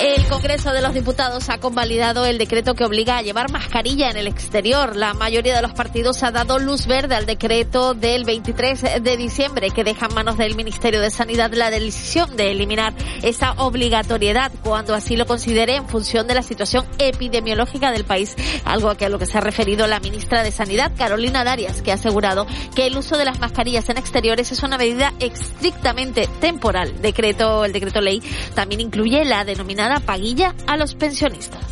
[0.00, 4.16] El Congreso de los Diputados ha convalidado el decreto que obliga a llevar mascarilla en
[4.16, 4.94] el exterior.
[4.94, 9.70] La mayoría de los partidos ha dado luz verde al decreto del 23 de diciembre
[9.70, 14.94] que deja en manos del Ministerio de Sanidad la decisión de eliminar esa obligatoriedad cuando
[14.94, 19.26] así lo considere en función de la situación epidemiológica del país, algo a lo que
[19.26, 23.18] se ha referido la ministra de Sanidad, Carolina Darias, que ha asegurado que el uso
[23.18, 27.02] de las mascarillas en exteriores es una medida estrictamente temporal.
[27.02, 28.22] Decreto, el decreto ley
[28.54, 31.62] también incluye la denominada paguilla a los pensionistas.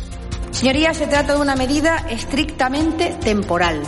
[0.51, 3.81] Señorías, se trata de una medida estrictamente temporal.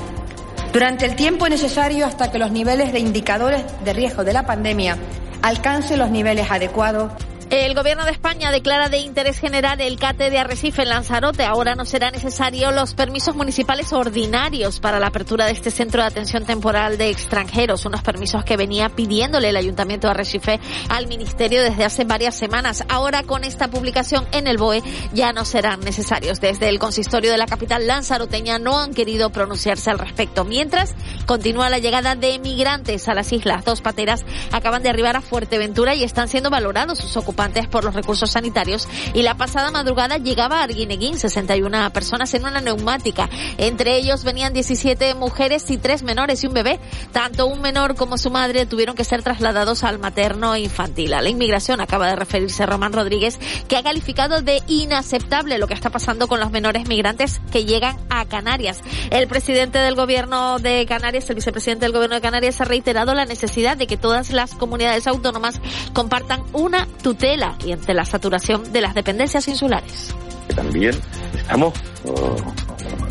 [0.72, 4.98] Durante el tiempo necesario hasta que los niveles de indicadores de riesgo de la pandemia
[5.42, 7.12] alcancen los niveles adecuados
[7.50, 11.46] el gobierno de España declara de interés general el CATE de Arrecife en Lanzarote.
[11.46, 16.08] Ahora no serán necesarios los permisos municipales ordinarios para la apertura de este centro de
[16.08, 20.60] atención temporal de extranjeros, unos permisos que venía pidiéndole el Ayuntamiento de Arrecife
[20.90, 22.84] al Ministerio desde hace varias semanas.
[22.88, 26.40] Ahora con esta publicación en el BOE ya no serán necesarios.
[26.40, 30.46] Desde el consistorio de la capital lanzaroteña no han querido pronunciarse al respecto.
[30.46, 30.94] Mientras
[31.26, 33.66] continúa la llegada de migrantes a las islas.
[33.66, 37.94] Dos pateras acaban de arribar a Fuerteventura y están siendo valorados sus ocupaciones por los
[37.94, 43.30] recursos sanitarios y la pasada madrugada llegaba a Arguineguín 61 personas en una neumática.
[43.58, 46.80] Entre ellos venían 17 mujeres y tres menores y un bebé.
[47.14, 51.14] Tanto un menor como su madre tuvieron que ser trasladados al materno infantil.
[51.14, 55.74] A la inmigración acaba de referirse Román Rodríguez, que ha calificado de inaceptable lo que
[55.74, 58.82] está pasando con los menores migrantes que llegan a Canarias.
[59.12, 63.26] El presidente del gobierno de Canarias, el vicepresidente del gobierno de Canarias, ha reiterado la
[63.26, 65.62] necesidad de que todas las comunidades autónomas
[65.94, 67.29] compartan una tutela
[67.64, 70.16] y ante la saturación de las dependencias insulares.
[70.56, 70.96] También
[71.38, 71.74] estamos
[72.06, 72.36] oh,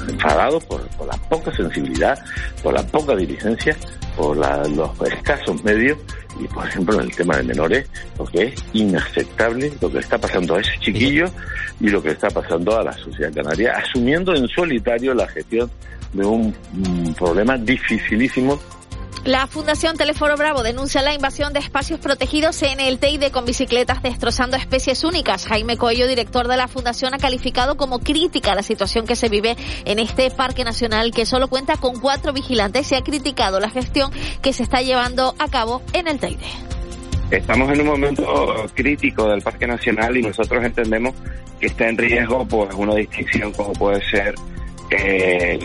[0.08, 2.18] enfadados por, la poca sensibilidad,
[2.60, 3.76] por la poca diligencia,
[4.16, 5.98] por los escasos medios
[6.40, 10.56] y, por ejemplo, en el tema de menores, porque es inaceptable lo que está pasando
[10.56, 11.26] a ese chiquillo
[11.80, 15.70] y lo que está pasando a la sociedad canaria, asumiendo en solitario la gestión
[16.12, 16.52] de un
[17.16, 18.58] problema dificilísimo
[19.28, 24.02] la Fundación Teleforo Bravo denuncia la invasión de espacios protegidos en el Teide con bicicletas
[24.02, 25.46] destrozando especies únicas.
[25.46, 29.54] Jaime Coello, director de la Fundación, ha calificado como crítica la situación que se vive
[29.84, 34.10] en este parque nacional que solo cuenta con cuatro vigilantes y ha criticado la gestión
[34.40, 36.46] que se está llevando a cabo en el Teide.
[37.30, 38.24] Estamos en un momento
[38.72, 41.14] crítico del Parque Nacional y nosotros entendemos
[41.60, 44.34] que está en riesgo pues una distinción como puede ser
[44.90, 45.58] eh,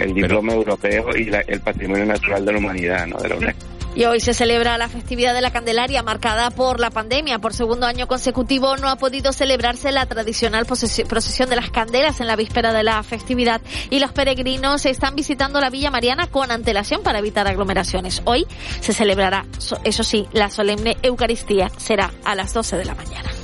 [0.00, 3.18] el diploma europeo y el patrimonio natural de la humanidad, ¿no?
[3.18, 3.74] De la UNESCO.
[3.96, 7.38] Y hoy se celebra la festividad de la Candelaria marcada por la pandemia.
[7.38, 12.26] Por segundo año consecutivo no ha podido celebrarse la tradicional procesión de las candelas en
[12.26, 17.04] la víspera de la festividad y los peregrinos están visitando la Villa Mariana con antelación
[17.04, 18.22] para evitar aglomeraciones.
[18.24, 18.46] Hoy
[18.80, 19.46] se celebrará,
[19.84, 23.43] eso sí, la solemne Eucaristía será a las 12 de la mañana.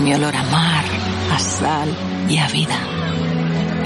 [0.00, 0.84] mi olor a mar,
[1.32, 1.88] a sal
[2.28, 2.78] y a vida.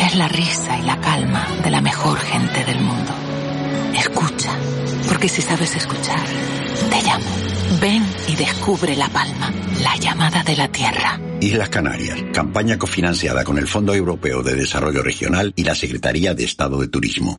[0.00, 3.12] Es la risa y la calma de la mejor gente del mundo.
[3.96, 4.52] Escucha,
[5.08, 6.24] porque si sabes escuchar,
[6.90, 7.24] te llamo.
[7.80, 9.52] Ven y descubre La Palma,
[9.82, 11.18] la llamada de la tierra.
[11.40, 16.44] Islas Canarias, campaña cofinanciada con el Fondo Europeo de Desarrollo Regional y la Secretaría de
[16.44, 17.38] Estado de Turismo.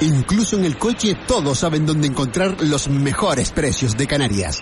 [0.00, 4.58] Incluso en el coche todos saben dónde encontrar los mejores precios de Canarias.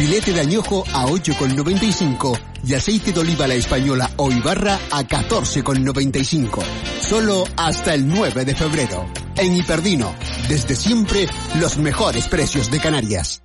[0.00, 6.62] Filete de añojo a 8,95 y aceite de oliva la española o Ibarra a 14,95.
[7.02, 9.06] Solo hasta el 9 de febrero.
[9.36, 10.14] En Hiperdino,
[10.48, 11.28] desde siempre,
[11.60, 13.42] los mejores precios de Canarias.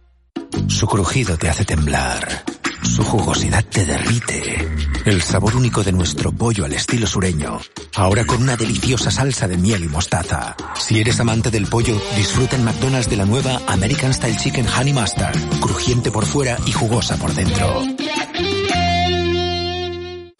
[0.67, 2.45] Su crujido te hace temblar.
[2.85, 4.67] Su jugosidad te derrite.
[5.05, 7.59] El sabor único de nuestro pollo al estilo sureño.
[7.95, 10.55] Ahora con una deliciosa salsa de miel y mostaza.
[10.75, 14.93] Si eres amante del pollo, disfruta en McDonald's de la nueva American Style Chicken Honey
[14.93, 15.37] Mustard.
[15.59, 17.81] Crujiente por fuera y jugosa por dentro.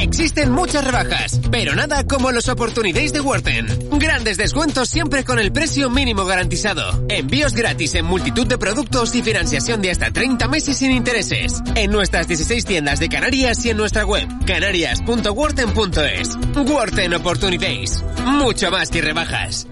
[0.00, 3.66] Existen muchas rebajas, pero nada como los Opportunities de Worten.
[3.98, 7.04] Grandes descuentos siempre con el precio mínimo garantizado.
[7.08, 11.62] Envíos gratis en multitud de productos y financiación de hasta 30 meses sin intereses.
[11.74, 16.36] En nuestras 16 tiendas de Canarias y en nuestra web, canarias.worten.es.
[16.56, 18.04] Worten Opportunities.
[18.24, 19.66] Mucho más que rebajas.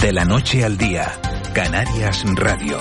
[0.00, 1.12] De la noche al día,
[1.52, 2.78] Canarias Radio.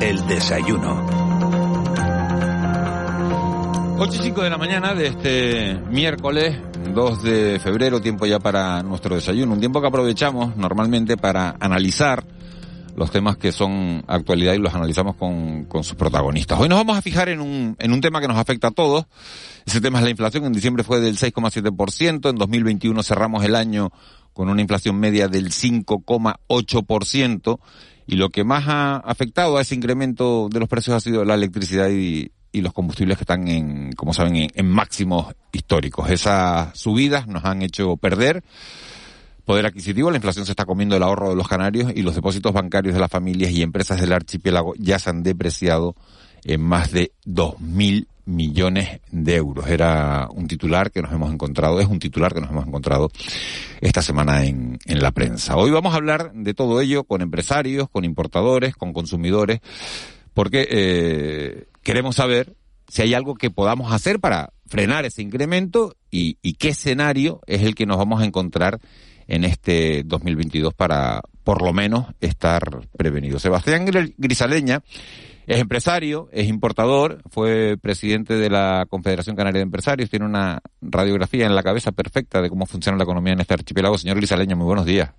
[0.00, 1.21] El desayuno.
[4.04, 6.58] 8 y 5 de la mañana de este miércoles
[6.92, 12.24] 2 de febrero, tiempo ya para nuestro desayuno, un tiempo que aprovechamos normalmente para analizar
[12.96, 16.58] los temas que son actualidad y los analizamos con, sus protagonistas.
[16.58, 19.06] Hoy nos vamos a fijar en un, en un tema que nos afecta a todos.
[19.66, 20.46] Ese tema es la inflación.
[20.46, 22.28] En diciembre fue del 6,7%.
[22.28, 23.92] En 2021 cerramos el año
[24.32, 27.60] con una inflación media del 5,8%.
[28.08, 31.34] Y lo que más ha afectado a ese incremento de los precios ha sido la
[31.34, 36.10] electricidad y, y los combustibles que están en, como saben, en, máximos históricos.
[36.10, 38.42] Esas subidas nos han hecho perder
[39.44, 42.52] poder adquisitivo, la inflación se está comiendo el ahorro de los canarios y los depósitos
[42.52, 45.96] bancarios de las familias y empresas del archipiélago ya se han depreciado
[46.44, 49.66] en más de dos mil millones de euros.
[49.66, 53.10] Era un titular que nos hemos encontrado, es un titular que nos hemos encontrado
[53.80, 55.56] esta semana en, en la prensa.
[55.56, 59.60] Hoy vamos a hablar de todo ello con empresarios, con importadores, con consumidores,
[60.34, 62.54] porque eh, queremos saber
[62.88, 67.74] si hay algo que podamos hacer para frenar ese incremento y, qué escenario es el
[67.74, 68.80] que nos vamos a encontrar
[69.28, 72.62] en este 2022 para, por lo menos, estar
[72.96, 73.42] prevenidos.
[73.42, 73.86] Sebastián
[74.18, 74.82] Grisaleña
[75.46, 81.46] es empresario, es importador, fue presidente de la Confederación Canaria de Empresarios, tiene una radiografía
[81.46, 83.98] en la cabeza perfecta de cómo funciona la economía en este archipiélago.
[83.98, 85.12] Señor Grisaleña, muy buenos días.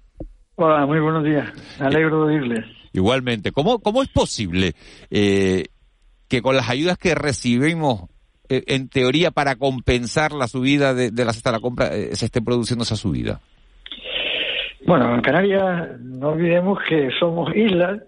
[0.56, 1.52] Hola, muy buenos días.
[1.80, 2.66] Me alegro de oírles.
[2.94, 3.52] Igualmente.
[3.52, 4.74] ¿Cómo, cómo es posible
[5.10, 5.66] eh,
[6.28, 8.10] que con las ayudas que recibimos,
[8.50, 12.26] eh, en teoría, para compensar la subida de, la cesta de la compra, eh, se
[12.26, 13.40] esté produciendo esa subida?
[14.86, 18.02] Bueno, en Canarias no olvidemos que somos islas,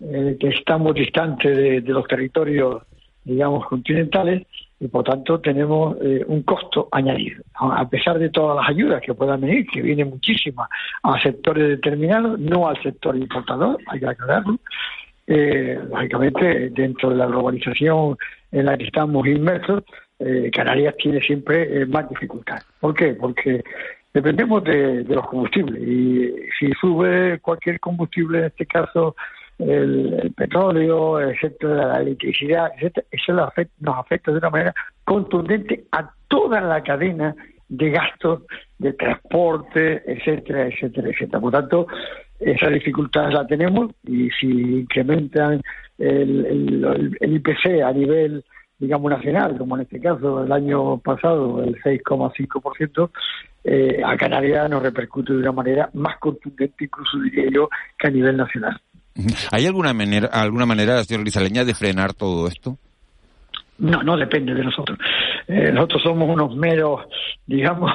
[0.00, 2.82] eh, que estamos distantes de, los territorios,
[3.24, 4.46] digamos, continentales
[4.80, 5.96] y por tanto tenemos
[6.28, 7.42] un costo añadido.
[7.54, 10.68] A pesar de todas las ayudas que puedan venir, que vienen muchísimas
[11.02, 14.60] a sectores determinados, no al sector importador, hay que aclararlo,
[15.30, 18.16] eh, lógicamente dentro de la globalización
[18.50, 19.84] en la que estamos inmersos,
[20.18, 22.62] eh, Canarias tiene siempre eh, más dificultad.
[22.80, 23.12] ¿Por qué?
[23.12, 23.62] Porque
[24.14, 29.14] dependemos de, los combustibles y si sube cualquier combustible, en este caso
[29.58, 32.72] el, petróleo, excepto la electricidad,
[33.10, 34.74] eso nos afecta de una manera
[35.04, 37.34] contundente a toda la cadena
[37.68, 38.44] de gastos
[38.78, 41.40] de transporte, etcétera, etcétera, etcétera.
[41.40, 41.86] Por tanto,
[42.40, 45.60] esa dificultad la tenemos y si incrementan
[45.98, 48.44] el, el, IPC a nivel
[48.78, 53.10] digamos nacional, como en este caso el año pasado el 6,5%,
[53.64, 57.68] eh, a Canarias nos repercute de una manera más contundente, incluso diría yo,
[57.98, 58.80] que a nivel nacional.
[59.50, 62.78] ¿Hay alguna manera, alguna manera, señor Grisaleña, de frenar todo esto?
[63.78, 64.98] No, no depende de nosotros.
[65.48, 67.06] Eh, nosotros somos unos meros,
[67.46, 67.90] digamos,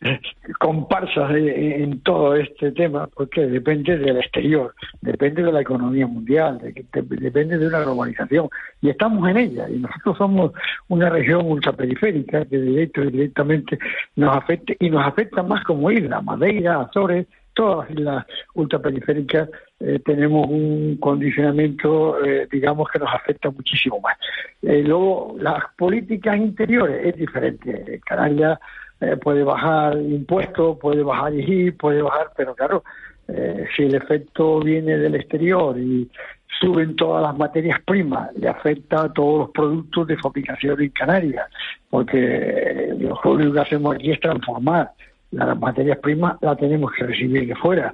[0.60, 7.56] comparsas en todo este tema, porque depende del exterior, depende de la economía mundial, depende
[7.56, 8.50] de una globalización,
[8.82, 10.52] y estamos en ella, y nosotros somos
[10.88, 13.78] una región ultraperiférica que directo directamente
[14.16, 19.48] nos afecta, y nos afecta más como isla, Madeira, Azores, todas las islas ultraperiféricas
[19.80, 24.16] eh, tenemos un condicionamiento, eh, digamos, que nos afecta muchísimo más.
[24.62, 28.00] Eh, luego, las políticas interiores es diferente.
[28.04, 28.58] Canarias
[29.22, 32.84] puede bajar impuestos, puede bajar IGI, puede bajar, pero claro,
[33.74, 36.06] si el efecto viene del exterior y
[36.60, 41.46] suben todas las materias primas, le afecta a todos los productos de fabricación en Canarias,
[41.88, 44.90] porque lo único que hacemos aquí es transformar
[45.32, 47.92] las materias primas las tenemos que recibir de fuera.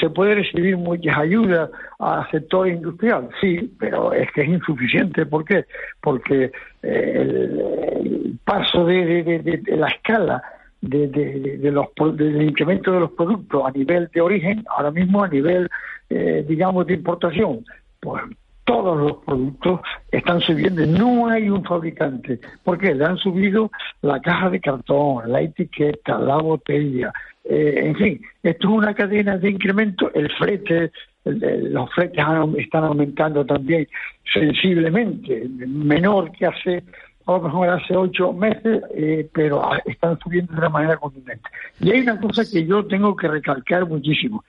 [0.00, 3.28] ¿Se puede recibir muchas ayudas al sector industrial?
[3.40, 5.26] Sí, pero es que es insuficiente.
[5.26, 5.64] ¿Por qué?
[6.00, 6.52] Porque
[6.82, 10.42] eh, el, paso de, la escala
[10.80, 15.68] de, los, del incremento de los productos a nivel de origen, ahora mismo a nivel,
[16.10, 17.64] eh, digamos, de importación,
[18.00, 18.22] pues
[18.64, 20.84] todos los productos están subiendo.
[20.86, 22.40] No hay un fabricante.
[22.64, 23.70] porque Le han subido
[24.02, 27.12] la caja de cartón, la etiqueta, la botella.
[27.44, 30.12] Eh, en fin, esto es una cadena de incremento.
[30.14, 30.92] El frete,
[31.24, 32.24] los fretes
[32.58, 33.88] están aumentando también
[34.32, 36.84] sensiblemente, menor que hace
[37.26, 41.48] a lo mejor hace ocho meses, eh, pero están subiendo de una manera contundente.
[41.80, 44.44] Y hay una cosa que yo tengo que recalcar muchísimo.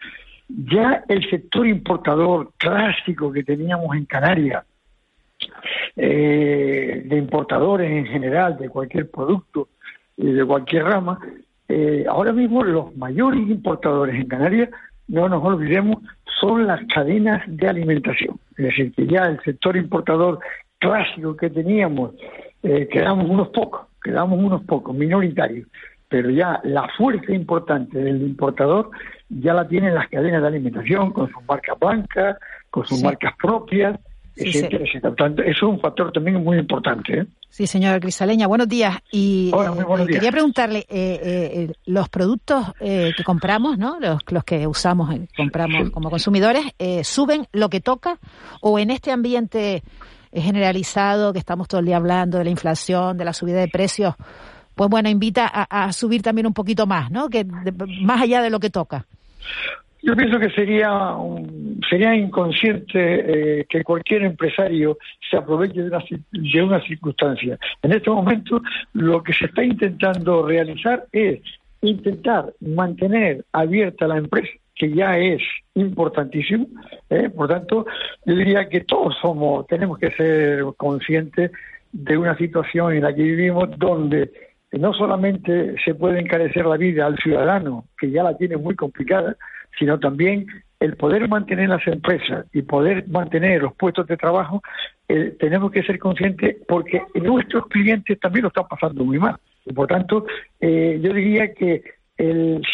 [0.47, 4.65] Ya el sector importador clásico que teníamos en Canarias,
[5.95, 9.69] eh, de importadores en general, de cualquier producto
[10.17, 11.19] y de cualquier rama,
[11.67, 14.69] eh, ahora mismo los mayores importadores en Canarias,
[15.07, 15.97] no nos olvidemos,
[16.39, 18.39] son las cadenas de alimentación.
[18.57, 20.39] Es decir, que ya el sector importador
[20.79, 22.11] clásico que teníamos,
[22.61, 25.67] eh, quedamos unos pocos, quedamos unos pocos, minoritarios,
[26.13, 28.91] pero ya la fuerza importante del importador
[29.29, 32.37] ya la tienen las cadenas de alimentación con sus marcas blancas,
[32.69, 33.99] con sus marcas propias,
[34.35, 35.15] etcétera, etcétera.
[35.15, 37.21] Tanto, eso es un factor también muy importante.
[37.21, 37.25] ¿eh?
[37.49, 38.95] Sí, señora Crisaleña, buenos días.
[39.11, 43.99] Y eh, quería preguntarle, eh, los productos que compramos, ¿no?
[43.99, 46.63] Los, los que usamos, compramos como consumidores,
[47.01, 48.19] ¿suben lo que toca
[48.61, 49.81] o en este ambiente
[50.31, 54.13] generalizado que estamos todo el día hablando de la inflación, de la subida de precios,
[54.75, 57.29] pues bueno, invita a, subir también un poquito más, ¿no?
[57.29, 57.45] Que
[58.01, 59.05] más allá de lo que toca.
[60.01, 61.15] Yo pienso que sería
[61.89, 64.97] sería inconsciente eh, que cualquier empresario
[65.29, 67.57] se aproveche de una, de una circunstancia.
[67.81, 68.61] En este momento
[68.93, 71.39] lo que se está intentando realizar es
[71.81, 75.41] intentar mantener abierta la empresa, que ya es
[75.75, 76.67] importantísimo.
[77.09, 77.29] ¿eh?
[77.29, 77.85] Por tanto,
[78.25, 81.51] yo diría que todos somos, tenemos que ser conscientes
[81.91, 84.31] de una situación en la que vivimos donde
[84.79, 89.35] no solamente se puede encarecer la vida al ciudadano, que ya la tiene muy complicada,
[89.77, 90.47] sino también
[90.79, 94.61] el poder mantener las empresas y poder mantener los puestos de trabajo,
[95.07, 99.37] eh, tenemos que ser conscientes porque nuestros clientes también lo están pasando muy mal.
[99.65, 100.25] Y por tanto,
[100.59, 101.83] eh, yo diría que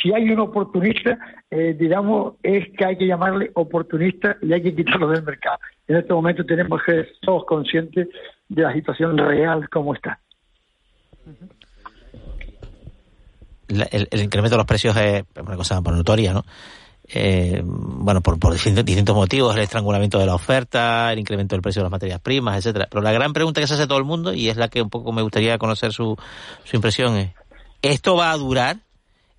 [0.02, 1.18] si hay un oportunista,
[1.50, 5.58] eh, digamos, es que hay que llamarle oportunista y hay que quitarlo del mercado.
[5.88, 8.10] En este momento tenemos que ser todos conscientes
[8.48, 10.20] de la situación real como está
[13.70, 16.44] el, incremento de los precios es una cosa notoria, ¿no?
[17.12, 21.80] Eh, bueno, por, por distintos, motivos, el estrangulamiento de la oferta, el incremento del precio
[21.82, 22.88] de las materias primas, etcétera.
[22.90, 24.90] Pero la gran pregunta que se hace todo el mundo, y es la que un
[24.90, 26.18] poco me gustaría conocer su,
[26.66, 27.32] su impresión, es,
[27.82, 28.78] ¿esto va a durar?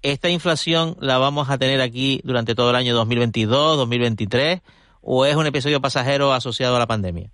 [0.02, 4.62] ¿Esta inflación la vamos a tener aquí durante todo el año 2022, 2023?
[5.02, 7.30] ¿O es un episodio pasajero asociado a la pandemia?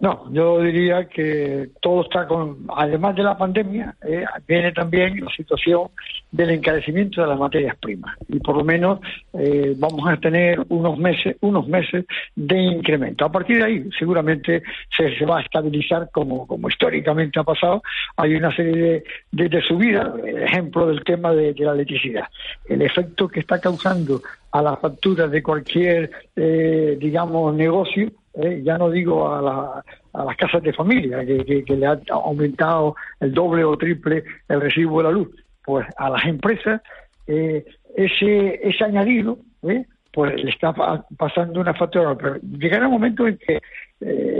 [0.00, 5.30] No, yo diría que todo está con, además de la pandemia, eh, viene también la
[5.32, 5.88] situación
[6.30, 9.00] del encarecimiento de las materias primas y por lo menos
[9.32, 12.04] eh, vamos a tener unos meses, unos meses
[12.36, 13.24] de incremento.
[13.24, 14.62] A partir de ahí, seguramente
[14.96, 17.82] se, va a estabilizar como, como históricamente ha pasado.
[18.16, 22.26] Hay una serie de, de, subidas, ejemplo del tema de, la electricidad,
[22.68, 28.60] el efecto que está causando a las facturas de cualquier, eh, digamos, negocio ¿eh?
[28.64, 29.82] ya no digo a,
[30.12, 34.98] a, las casas de familia, que, le ha aumentado el doble o triple el recibo
[34.98, 35.28] de la luz,
[35.64, 36.80] pues a las empresas
[37.26, 37.64] eh,
[37.96, 39.84] ese, ese añadido, ¿eh?
[40.12, 40.72] pues le está
[41.16, 43.60] pasando una factura, pero llegará un momento en que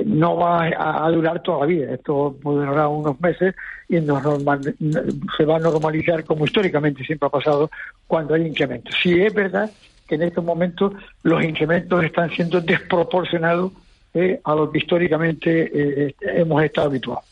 [0.06, 3.54] no va a, durar toda la vida, esto durar unos meses
[3.88, 7.70] y se va a normalizar como históricamente siempre ha pasado
[8.06, 8.94] cuando hay incrementos.
[9.02, 9.70] Si es verdad
[10.08, 13.72] que en estos momentos los incrementos están siendo desproporcionados
[14.14, 17.24] eh, a lo que históricamente eh, hemos estado habituados.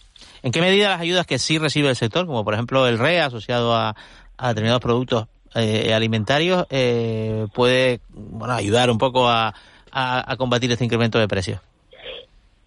[0.42, 3.20] ¿En qué medida las ayudas que sí recibe el sector, como por ejemplo el RE
[3.20, 3.96] asociado a,
[4.38, 6.66] determinados productos eh, alimentarios,
[7.54, 9.54] puede bueno, ayudar un poco a
[10.36, 11.60] combatir este incremento de precios?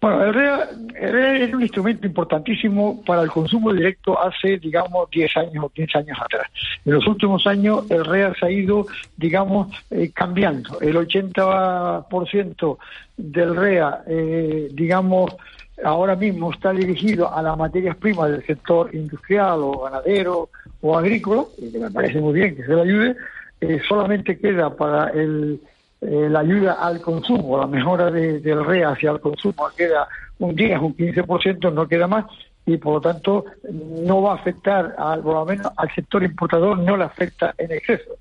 [0.00, 5.64] Bueno, el REA, es un instrumento importantísimo para el consumo directo hace, digamos, 10 años
[5.64, 6.50] o 15 años atrás.
[6.86, 8.86] En los últimos años el REA se ha ido,
[9.18, 10.80] digamos, eh, cambiando.
[10.80, 12.78] El 80%
[13.18, 15.36] del REA, eh, digamos,
[15.84, 20.48] ahora mismo está dirigido a las materias primas del sector industrial o ganadero
[20.80, 23.16] o agrícola, y me parece muy bien que se le ayude,
[23.60, 25.60] eh, solamente queda para el
[26.02, 30.80] eh, la ayuda al consumo, la mejora del RE hacia el consumo queda un 10,
[30.80, 32.24] un 15%, no queda más,
[32.64, 36.78] y por lo tanto no va a afectar, al, por lo menos al sector importador
[36.78, 38.12] no le afecta en exceso.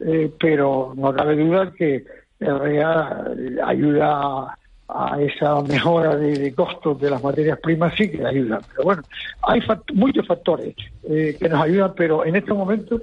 [0.00, 2.04] Eh, pero no cabe duda que
[2.40, 3.24] el REA
[3.64, 4.56] ayuda
[4.88, 8.60] a, esa mejora de, costos de las materias primas, sí que ayuda.
[8.68, 9.02] Pero bueno,
[9.42, 9.62] hay
[9.94, 10.74] muchos factores
[11.08, 13.00] eh, que nos ayudan, pero en este momento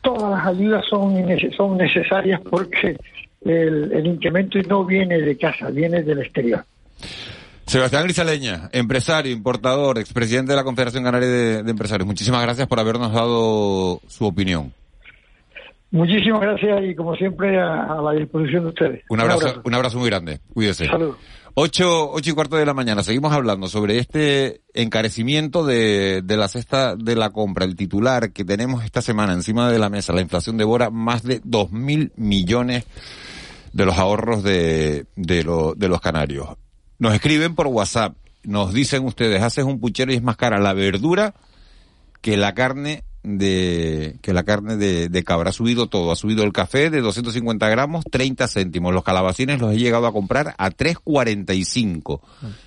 [0.00, 1.16] todas las ayudas son,
[1.56, 2.96] son necesarias porque
[3.44, 6.64] el, incremento no viene de casa, viene del exterior.
[7.66, 12.06] Sebastián Grisaleña, empresario, importador, expresidente de la Confederación Canaria de, Empresarios.
[12.06, 14.72] Muchísimas gracias por habernos dado su opinión.
[15.90, 19.04] Muchísimas gracias y como siempre a, la disposición de ustedes.
[19.10, 20.40] Un abrazo, un abrazo, muy grande.
[20.52, 20.86] Cuídese.
[20.86, 21.16] Saludos.
[21.54, 23.02] Ocho, ocho y cuarto de la mañana.
[23.02, 27.66] Seguimos hablando sobre este encarecimiento de, de la cesta de la compra.
[27.66, 31.42] El titular que tenemos esta semana encima de la mesa, la inflación devora más de
[31.44, 33.31] dos mil millones de
[33.72, 36.48] los ahorros de, de, de los canarios.
[36.98, 40.72] Nos escriben por WhatsApp, nos dicen ustedes, haces un puchero y es más cara la
[40.72, 41.34] verdura
[42.20, 46.10] que la carne de que la carne de, de, cabra ha subido todo.
[46.12, 48.92] Ha subido el café de 250 gramos, 30 céntimos.
[48.92, 52.20] Los calabacines los he llegado a comprar a 3,45.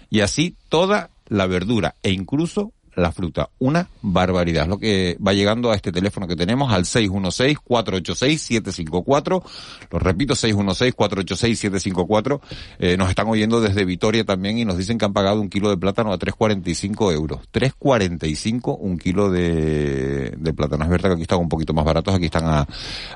[0.10, 3.50] Y así toda la verdura e incluso la fruta.
[3.60, 4.66] Una barbaridad.
[4.68, 9.44] Lo que va llegando a este teléfono que tenemos al 616-486-754.
[9.92, 12.40] Lo repito, 616-486-754.
[12.80, 15.70] Eh, nos están oyendo desde Vitoria también y nos dicen que han pagado un kilo
[15.70, 17.42] de plátano a 3,45 euros.
[17.54, 20.86] 3,45 un kilo de, de plátano.
[20.86, 22.16] Es verdad que aquí están un poquito más baratos.
[22.16, 22.68] Aquí están a,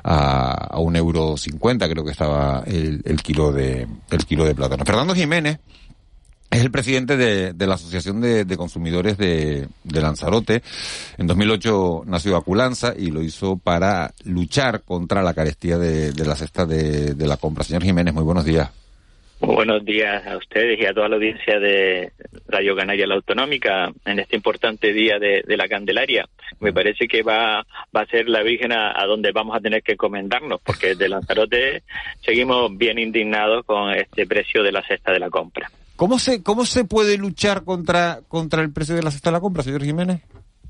[0.02, 4.54] a, a un euro cincuenta, creo que estaba el, el kilo de, el kilo de
[4.54, 4.84] plátano.
[4.84, 5.58] Fernando Jiménez
[6.50, 10.62] es el presidente de, de la Asociación de, Consumidores de, Lanzarote.
[11.16, 16.66] En 2008 nació Aculanza y lo hizo para luchar contra la carestía de, la cesta
[16.66, 17.62] de, la compra.
[17.62, 18.70] Señor Jiménez, muy buenos días.
[19.40, 22.12] Muy buenos días a ustedes y a toda la audiencia de
[22.46, 26.28] Radio Canaria La Autonómica en este importante día de, la Candelaria.
[26.58, 27.64] Me parece que va,
[27.96, 31.84] va a ser la Virgen a, donde vamos a tener que comendarnos, porque de Lanzarote
[32.20, 35.70] seguimos bien indignados con este precio de la cesta de la compra.
[36.00, 39.40] ¿Cómo se, cómo se puede luchar contra, contra el precio de la cesta de la
[39.40, 40.22] compra, señor Jiménez?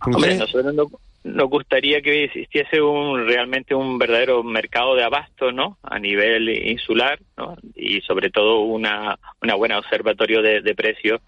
[0.05, 0.75] Hombre, nosotros
[1.23, 5.79] nos gustaría que existiese un realmente un verdadero mercado de abasto, ¿no?
[5.85, 7.57] A nivel insular, ¿no?
[7.77, 11.21] Y sobre todo una, una buena observatorio de, de precios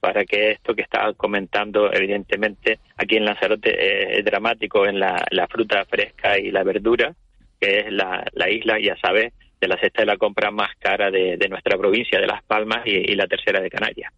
[0.00, 5.46] para que esto que estaba comentando, evidentemente, aquí en Lanzarote es, dramático en la, la,
[5.48, 7.14] fruta fresca y la verdura,
[7.60, 11.10] que es la, la isla, ya sabes, de la cesta de la compra más cara
[11.10, 14.12] de, nuestra provincia, de Las Palmas, y, la tercera de Canarias.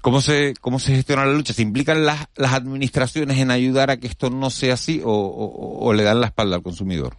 [0.00, 1.52] ¿Cómo se, ¿Cómo se gestiona la lucha?
[1.52, 6.02] ¿Se implican las, las administraciones en ayudar a que esto no sea así o, le
[6.02, 7.14] dan la espalda al consumidor?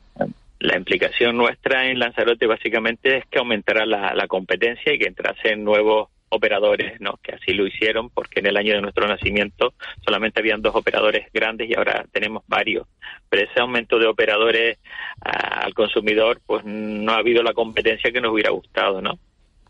[0.60, 5.63] La implicación nuestra en Lanzarote básicamente es que aumentará la, la competencia y que entrasen
[5.63, 7.19] nuevos operadores, ¿no?
[7.24, 11.32] Que así lo hicieron porque en el año de nuestro nacimiento solamente habían dos operadores
[11.34, 12.88] grandes y ahora tenemos varios.
[13.30, 14.80] Pero ese aumento de operadores
[15.22, 19.19] al consumidor, pues no ha habido la competencia que nos hubiera gustado, ¿no?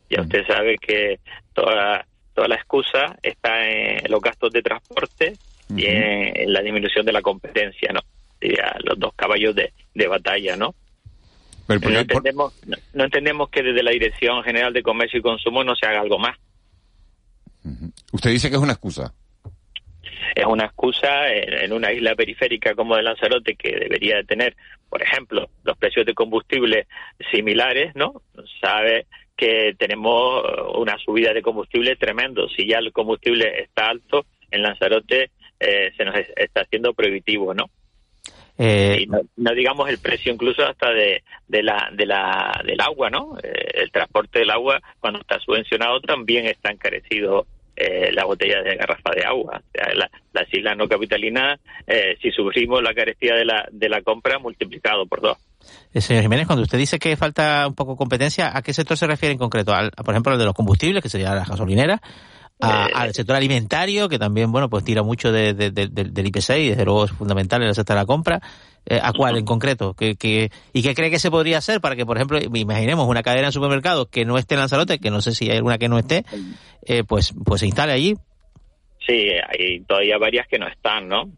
[0.10, 1.20] Ya usted sabe que
[1.54, 5.34] toda toda la excusa está en los gastos de transporte
[5.76, 8.02] y en, la disminución de la competencia, ¿no?
[8.40, 10.76] Sería los dos caballos de, de batalla, ¿no?
[11.68, 12.54] no, entendemos,
[12.94, 16.20] no, entendemos que desde la Dirección General de Comercio y Consumo no se haga algo
[16.20, 16.38] más.
[18.12, 19.14] Usted dice que es una excusa.
[20.36, 24.56] Es una excusa en, una isla periférica como de Lanzarote que debería de tener,
[24.90, 26.88] por ejemplo, los precios de combustible
[27.32, 28.22] similares, ¿no?
[28.60, 30.44] Sabe que tenemos
[30.76, 32.48] una subida de combustible tremendo.
[32.50, 37.70] Si ya el combustible está alto, en Lanzarote eh, se nos está haciendo prohibitivo, ¿no?
[38.58, 43.36] Eh, no, digamos el precio incluso hasta de, de la, de la, del agua, ¿no?
[43.42, 48.76] Eh, el transporte del agua, cuando está subvencionado, también está encarecido eh, la botella de
[48.76, 49.62] garrafa de agua.
[49.96, 54.40] La, las islas no capitalinas, eh, si sufrimos la carestía de la, de la compra,
[54.40, 55.38] multiplicado por dos.
[55.94, 59.08] Eh, señor Jiménez, cuando usted dice que falta un poco competencia, ¿a qué sector se
[59.08, 59.74] refiere en concreto?
[59.74, 62.02] Al, por ejemplo, al de los combustibles, que sería la gasolinera,
[62.64, 66.86] eh, al sector alimentario, que también, bueno, pues tira mucho de, del IPC y desde
[66.86, 68.42] luego es fundamental en el sector de la compra.
[68.86, 69.94] Eh, ¿A cuál en concreto?
[69.94, 73.24] ¿Qué, qué, y qué cree que se podría hacer para que, por ejemplo, imaginemos una
[73.24, 75.88] cadena de supermercados que no esté en Lanzarote, que no sé si hay alguna que
[75.88, 76.26] no esté,
[76.82, 78.18] eh, pues, pues se instale allí
[79.06, 81.30] Sí, hay todavía varias que no están, ¿no?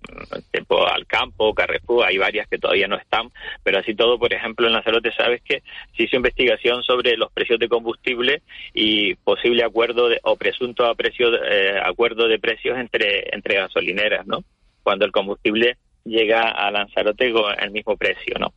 [0.51, 3.31] Tipo Alcampo, Carrefour, hay varias que todavía no están,
[3.63, 5.63] pero así todo, por ejemplo, en Lanzarote sabes que
[5.97, 11.79] se hizo investigación sobre los precios de combustible y posible acuerdo de, o presunto eh,
[11.83, 14.43] acuerdo de precios entre, entre gasolineras, ¿no?
[14.83, 18.53] Cuando el combustible llega a Lanzarote con el mismo precio, ¿no?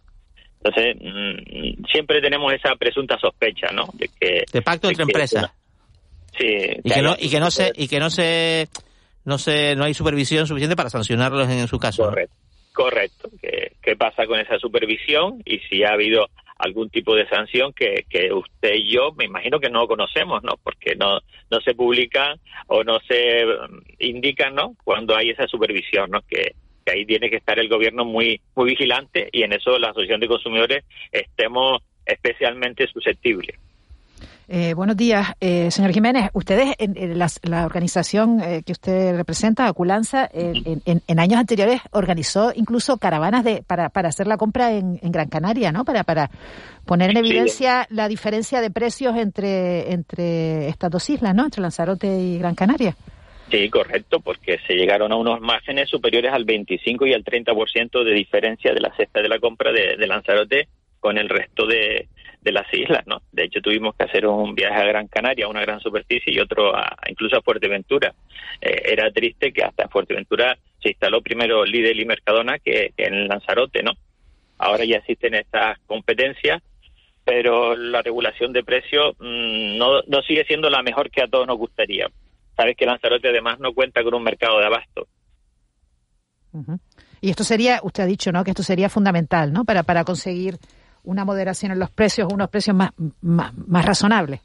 [0.63, 3.89] Entonces, mm, siempre tenemos esa presunta sospecha, ¿no?
[3.95, 4.45] De que...
[4.53, 5.51] De pacto entre empresas.
[6.37, 6.47] Sí.
[6.85, 8.69] Y que, no, y que no se, y que no se
[9.29, 12.05] no sé, no hay supervisión suficiente para sancionarlos en, su caso.
[12.05, 12.35] Correcto.
[12.73, 13.29] Correcto.
[13.43, 15.43] ¿Qué, ¿Qué, pasa con esa supervisión?
[15.45, 19.61] Y si ha habido algún tipo de sanción que, que usted y yo me imagino
[19.61, 20.55] que no conocemos, ¿no?
[20.63, 24.75] Porque no, no se publican o no se mm, indican, ¿no?
[24.83, 26.23] Cuando hay esa supervisión, ¿no?
[26.23, 26.55] Que,
[26.87, 30.21] que ahí tiene que estar el gobierno muy, muy vigilante y en eso la Asociación
[30.21, 33.59] de Consumidores estemos especialmente susceptible.
[34.51, 36.31] Eh, buenos días, eh, señor Jiménez.
[36.33, 43.45] Ustedes, en, la, organización eh, que usted representa, Aculanza, en, años anteriores organizó incluso caravanas
[43.45, 45.85] de, para, para hacer la compra en, Gran Canaria, ¿no?
[45.85, 46.31] Para, para
[46.87, 51.45] poner en evidencia la diferencia de precios entre, entre estas dos islas, ¿no?
[51.45, 52.97] Entre Lanzarote y Gran Canaria.
[53.51, 58.13] Sí, correcto, porque se llegaron a unos márgenes superiores al 25 y al 30% de
[58.13, 60.69] diferencia de la cesta de la compra de Lanzarote
[61.01, 62.09] con el resto de,
[62.41, 63.23] de las islas, ¿no?
[63.33, 66.75] De hecho, tuvimos que hacer un viaje a Gran Canaria, una gran superficie, y otro
[66.75, 68.15] a, incluso a Fuerteventura.
[68.61, 73.29] Eh, era triste que hasta en Fuerteventura se instaló primero Lidl y Mercadona que, en
[73.29, 73.93] Lanzarote, ¿no?
[74.59, 76.63] Ahora ya existen estas competencias,
[77.25, 81.47] pero la regulación de precios mm, no, no sigue siendo la mejor que a todos
[81.47, 82.09] nos gustaría.
[82.57, 85.07] Sabes que Lanzarote además no cuenta con un mercado de abasto.
[87.21, 88.43] Y esto sería, usted ha dicho, ¿no?
[88.43, 89.65] Que esto sería fundamental, ¿no?
[89.65, 90.59] Para, para conseguir
[91.09, 92.91] una moderación en los precios, unos precios más,
[93.23, 94.41] más, razonables.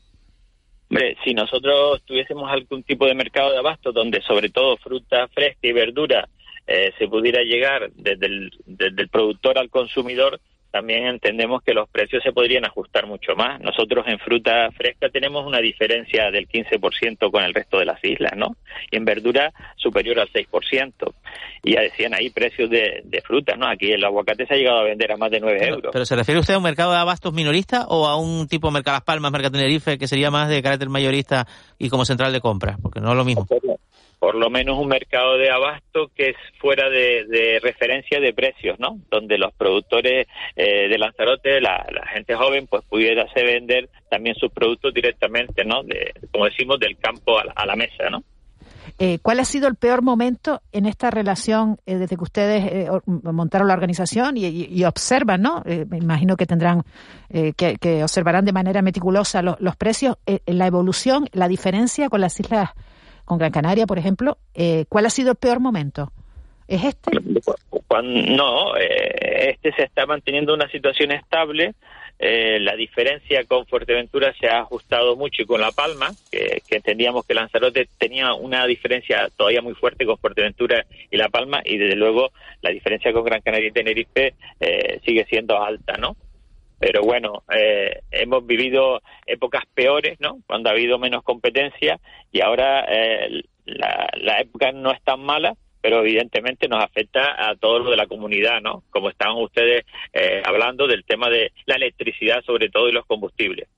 [0.90, 5.60] Hombre, si nosotros tuviésemos algún tipo de mercado de abasto donde sobre todo fruta fresca
[5.62, 6.30] y verdura
[6.66, 10.40] eh, se pudiera llegar desde el, desde el productor al consumidor,
[10.74, 13.62] también entendemos que los precios se podrían ajustar mucho más.
[13.62, 18.32] Nosotros en fruta fresca tenemos una diferencia del 15% con el resto de las islas,
[18.36, 18.56] ¿no?
[18.90, 21.14] Y en verdura superior al 6%.
[21.62, 23.68] Y ya decían ahí precios de, fruta, ¿no?
[23.68, 25.92] Aquí el aguacate se ha llegado a vender a más de 9 euros.
[25.94, 28.74] ¿Pero se refiere usted a un mercado de abastos minorista o a un tipo de
[28.74, 31.46] mercado Las Palmas, mercado Tenerife, que sería más de carácter mayorista
[31.78, 32.78] y como central de compra?
[32.82, 33.46] Porque no es lo mismo
[34.24, 38.98] por lo menos un mercado de abasto que es fuera de, referencia de precios, ¿no?
[39.12, 44.94] Donde los productores eh, de Lanzarote, la, gente joven, pues pudiera vender también sus productos
[44.94, 45.84] directamente, ¿no?
[45.84, 48.24] De, como decimos, del campo a la, mesa, ¿no?
[48.98, 53.68] Eh, ¿Cuál ha sido el peor momento en esta relación eh, desde que ustedes montaron
[53.68, 55.64] la organización y, observan, ¿no?
[55.66, 56.84] me imagino que tendrán,
[57.30, 62.70] que, observarán de manera meticulosa los, los precios, la evolución, la diferencia con las islas
[63.26, 66.12] con Gran Canaria, por ejemplo, eh, ¿cuál ha sido el peor momento?
[66.68, 67.12] ¿Es este?
[68.04, 71.74] no, eh, este se está manteniendo una situación estable.
[72.20, 77.26] Eh, la diferencia con Fuerteventura se ha ajustado mucho y con La Palma, que, entendíamos
[77.26, 81.96] que Lanzarote tenía una diferencia todavía muy fuerte con Fuerteventura y La Palma, y desde
[81.96, 82.32] luego
[82.62, 84.36] la diferencia con Gran Canaria y Tenerife
[85.04, 86.16] sigue siendo alta, ¿no?
[86.86, 90.40] Pero bueno, eh, hemos vivido épocas peores, ¿no?
[90.46, 91.98] Cuando ha habido menos competencia
[92.30, 97.80] y ahora eh, la, época no es tan mala, pero evidentemente nos afecta a todo
[97.80, 98.84] lo de la comunidad, ¿no?
[98.90, 103.70] Como estaban ustedes eh, hablando del tema de la electricidad, sobre todo, y los combustibles.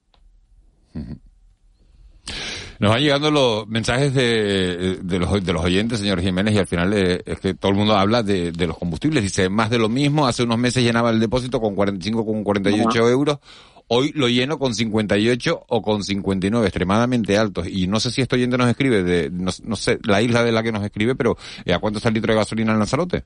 [2.80, 6.68] Nos van llegando los mensajes de, de, los, de los oyentes, señor Jiménez, y al
[6.68, 9.24] final eh, es que todo el mundo habla de, de, los combustibles.
[9.24, 13.10] Dice, más de lo mismo, hace unos meses llenaba el depósito con 45, con 48
[13.10, 13.40] euros.
[13.88, 17.68] Hoy lo lleno con 58 o con 59, extremadamente altos.
[17.68, 20.64] Y no sé si este oyente nos escribe, de no, sé la isla de la
[20.64, 23.24] que nos escribe, pero eh, ¿a cuánto está el litro de gasolina en Lanzarote?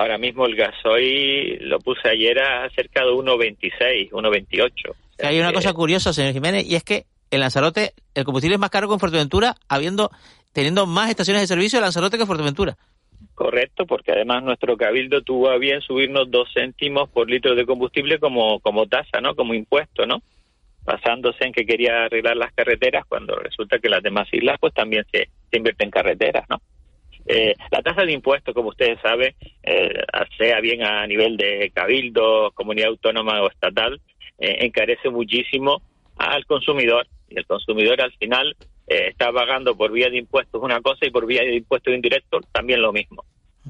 [0.00, 4.72] Ahora mismo el gasoil lo puse ayer a cerca de 1,26, 1,28.
[5.22, 8.70] Hay una cosa curiosa, señor Jiménez, y es que en Lanzarote el combustible es más
[8.70, 10.10] caro que en Fuerteventura, habiendo,
[10.54, 12.78] teniendo más estaciones de servicio en Lanzarote que en Fuerteventura.
[13.34, 18.18] Correcto, porque además nuestro cabildo tuvo a bien subirnos dos céntimos por litro de combustible
[18.18, 19.34] como, como tasa, ¿no?
[19.34, 20.22] Como impuesto, ¿no?
[20.82, 25.04] Basándose en que quería arreglar las carreteras cuando resulta que las demás islas pues también
[25.12, 26.62] se, se invierten en carreteras, ¿no?
[27.26, 29.92] Eh, la tasa de impuestos, como ustedes saben, eh,
[30.38, 34.00] sea bien a nivel de cabildo, comunidad autónoma o estatal,
[34.38, 35.82] eh, encarece muchísimo
[36.16, 38.56] al consumidor y el consumidor al final
[38.86, 42.44] eh, está pagando por vía de impuestos una cosa y por vía de impuestos indirectos
[42.52, 43.24] también lo mismo.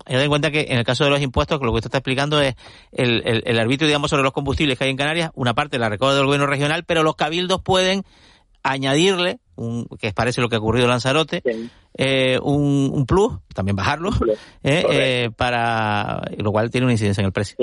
[0.07, 2.41] Hay en cuenta que en el caso de los impuestos, lo que usted está explicando
[2.41, 2.55] es
[2.93, 6.15] el, el, arbitrio, digamos, sobre los combustibles que hay en Canarias, una parte la recoge
[6.15, 8.05] del gobierno regional, pero los cabildos pueden
[8.63, 11.43] añadirle, un, que parece lo que ha ocurrido en Lanzarote,
[11.97, 14.11] eh, un, un, plus, también bajarlo,
[14.65, 17.57] eh, eh, para lo cual tiene una incidencia en el precio.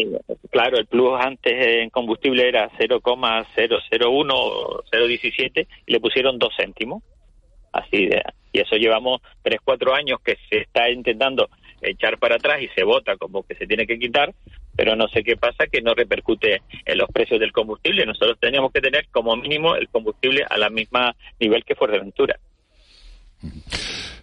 [0.51, 7.03] claro, el plus antes en combustible era 0,001 o 0,17 y le pusieron dos céntimos.
[7.73, 8.21] Así de,
[8.53, 11.49] y eso llevamos 3, 4 años que se está intentando
[11.81, 14.33] echar para atrás y se vota como que se tiene que quitar,
[14.77, 18.05] pero no sé qué pasa que no repercute en los precios del combustible.
[18.05, 22.39] Nosotros tenemos que tener como mínimo el combustible a la misma nivel que Fuerteventura.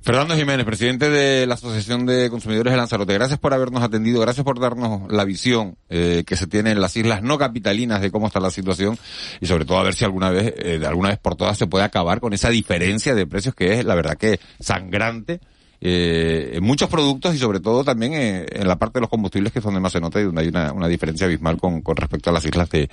[0.02, 4.44] Fernando Jiménez, presidente de la Asociación de Consumidores de Lanzarote, gracias por habernos atendido, gracias
[4.44, 8.26] por darnos la visión eh, que se tiene en las islas no capitalinas de cómo
[8.26, 8.98] está la situación
[9.40, 11.66] y sobre todo a ver si alguna vez, eh, de alguna vez por todas, se
[11.66, 15.40] puede acabar con esa diferencia de precios que es, la verdad que sangrante
[15.86, 19.58] eh, en muchos productos y sobre todo también en, la parte de los combustibles que
[19.58, 22.32] es donde más se nota y donde hay una, diferencia abismal con, con respecto a
[22.32, 22.88] las islas de,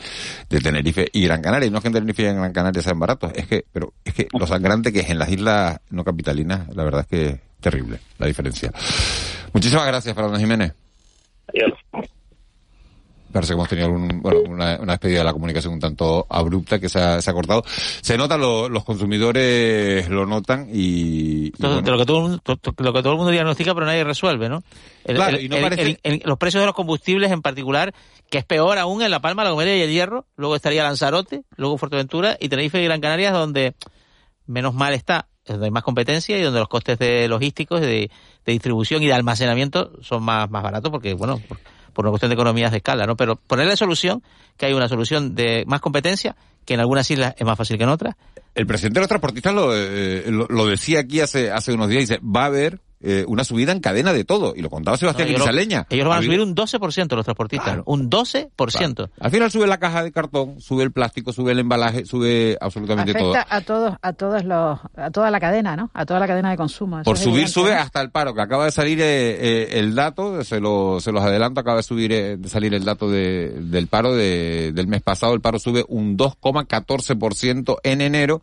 [0.49, 1.69] Tenerife y Gran Canaria.
[1.69, 4.13] No es que en Tenerife y en Gran Canaria sean baratos, es que, pero es
[4.13, 7.39] que lo sangrante que es en las islas no capitalinas, la verdad es que es
[7.61, 8.73] terrible la diferencia.
[9.53, 10.73] Muchísimas gracias, Fernando Jiménez.
[11.47, 11.73] Adiós
[13.31, 16.99] parece que hemos tenido bueno, una, despedida de la comunicación un tanto abrupta que se
[16.99, 17.63] ha, se ha cortado.
[18.01, 21.51] Se nota, los consumidores lo notan y...
[21.57, 22.41] lo, que todo el mundo,
[22.77, 24.63] lo que todo el mundo diagnostica pero nadie resuelve, ¿no?
[25.05, 25.99] claro, y no parece...
[26.25, 27.93] los precios de los combustibles en particular,
[28.29, 31.43] que es peor aún en La Palma, La Gomera y El Hierro, luego estaría Lanzarote,
[31.55, 33.75] luego Fuerteventura y Tenerife y Gran Canaria, donde
[34.45, 38.11] menos mal está, donde hay más competencia y donde los costes de logísticos, de,
[38.45, 41.41] de distribución y de almacenamiento son más, más baratos porque, bueno
[41.93, 43.15] por una cuestión de economías de escala, ¿no?
[43.15, 44.23] Pero ponerle solución,
[44.57, 47.83] que hay una solución de más competencia, que en algunas islas es más fácil que
[47.83, 48.15] en otras.
[48.55, 52.19] El presidente de los transportistas lo, eh, lo, decía aquí hace, hace unos días, dice,
[52.23, 54.53] va a haber eh, una subida en cadena de todo.
[54.55, 57.79] Y lo contaba Sebastián no, ellos, ellos van a subir un 12% los transportistas.
[57.85, 59.09] Un 12%.
[59.19, 63.13] Al final sube la caja de cartón, sube el plástico, sube el embalaje, sube absolutamente
[63.13, 63.33] todo.
[63.35, 65.89] a todos, a todos los, a toda la cadena, ¿no?
[65.93, 67.01] A toda la cadena de consumo.
[67.03, 70.59] Por subir, sube hasta el paro, que acaba de salir eh, eh, el dato, se,
[70.59, 74.71] lo, se los adelanto, acaba de subir, de salir el dato de, del paro de,
[74.73, 75.33] del mes pasado.
[75.33, 78.41] El paro sube un 2,14% en enero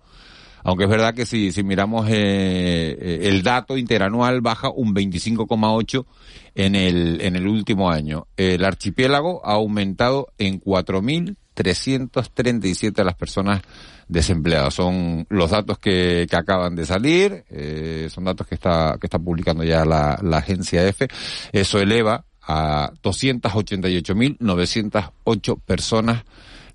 [0.65, 6.07] aunque es verdad que si, si miramos eh, eh, el dato interanual baja un 25,8
[6.55, 8.27] en el, en el último año.
[8.37, 13.61] El archipiélago ha aumentado en 4.337 las personas
[14.09, 14.75] desempleadas.
[14.75, 19.19] Son los datos que, que acaban de salir, eh, son datos que está, que está
[19.19, 21.09] publicando ya la, la agencia EFE.
[21.53, 26.25] Eso eleva a 288.908 personas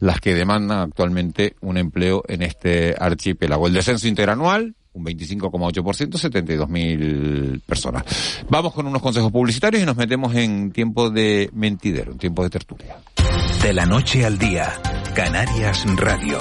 [0.04, 3.68] las que demandan actualmente un empleo en este archipiélago.
[3.68, 8.04] El descenso interanual, un 25,8%, 72.000 personas.
[8.50, 12.50] Vamos con unos consejos publicitarios y nos metemos en tiempo de mentidero, en tiempo de
[12.50, 12.98] tertulia.
[13.62, 14.74] De la noche al día,
[15.16, 16.40] Canarias Radio.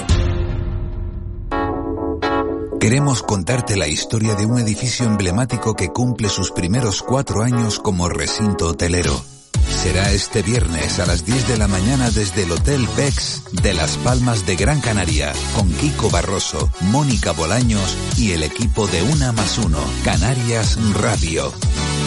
[2.81, 8.09] Queremos contarte la historia de un edificio emblemático que cumple sus primeros cuatro años como
[8.09, 9.23] recinto hotelero
[9.69, 13.97] será este viernes a las 10 de la mañana desde el Hotel Bex de Las
[13.99, 19.59] Palmas de Gran Canaria, con Kiko Barroso, Mónica Bolaños y el equipo de Una más
[19.59, 21.53] Uno, Canarias Radio.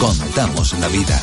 [0.00, 1.22] Contamos la vida.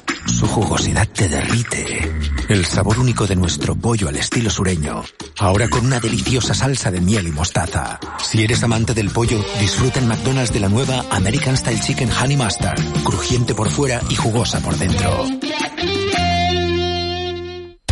[0.31, 2.09] Su jugosidad te derrite.
[2.47, 5.03] El sabor único de nuestro pollo al estilo sureño.
[5.37, 7.99] Ahora con una deliciosa salsa de miel y mostaza.
[8.17, 12.37] Si eres amante del pollo, disfruta en McDonald's de la nueva American Style Chicken Honey
[12.37, 12.81] Mustard.
[13.03, 15.25] Crujiente por fuera y jugosa por dentro.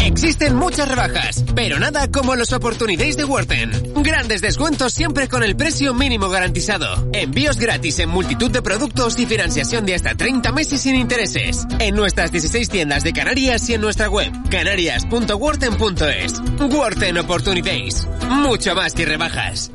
[0.09, 3.93] Existen muchas rebajas, pero nada como los Opportunities de Worten.
[4.01, 7.07] Grandes descuentos siempre con el precio mínimo garantizado.
[7.13, 11.63] Envíos gratis en multitud de productos y financiación de hasta 30 meses sin intereses.
[11.77, 16.41] En nuestras 16 tiendas de Canarias y en nuestra web, canarias.worten.es.
[16.59, 18.07] Worten Opportunities.
[18.29, 19.71] Mucho más que rebajas.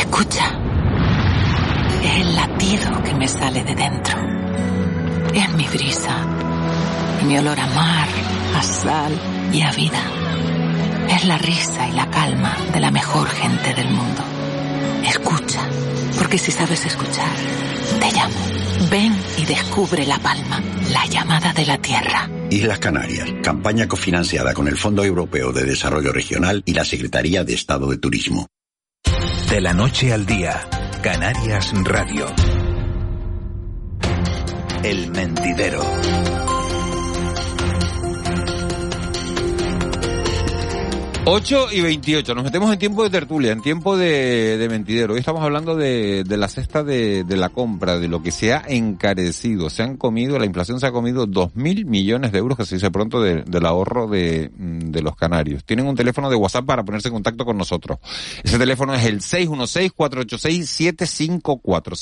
[0.00, 0.58] Escucha.
[2.02, 4.18] Es el latido que me sale de dentro.
[5.34, 6.40] Es mi brisa
[7.24, 8.08] mi olor a mar,
[8.54, 9.12] a sal
[9.52, 10.02] y a vida.
[11.08, 14.22] Es la risa y la calma de la mejor gente del mundo.
[15.06, 15.60] Escucha,
[16.18, 17.30] porque si sabes escuchar,
[17.98, 18.34] te llamo.
[18.90, 20.60] Ven y descubre La Palma,
[20.92, 22.28] la llamada de la tierra.
[22.50, 27.54] Islas Canarias, campaña cofinanciada con el Fondo Europeo de Desarrollo Regional y la Secretaría de
[27.54, 28.46] Estado de Turismo.
[29.48, 30.68] De la noche al día,
[31.02, 32.26] Canarias Radio.
[34.82, 35.84] El mentidero.
[41.32, 45.12] 8 y 28, nos metemos en tiempo de tertulia, en tiempo de, de mentidero.
[45.12, 48.52] Hoy estamos hablando de, de la cesta de, de, la compra, de lo que se
[48.52, 49.70] ha encarecido.
[49.70, 52.74] Se han comido, la inflación se ha comido dos mil millones de euros, que se
[52.74, 55.64] dice pronto, del ahorro de, mm, de los canarios.
[55.64, 58.00] Tienen un teléfono de WhatsApp para ponerse en contacto con nosotros.
[58.42, 61.94] Ese teléfono es el 616-486-754.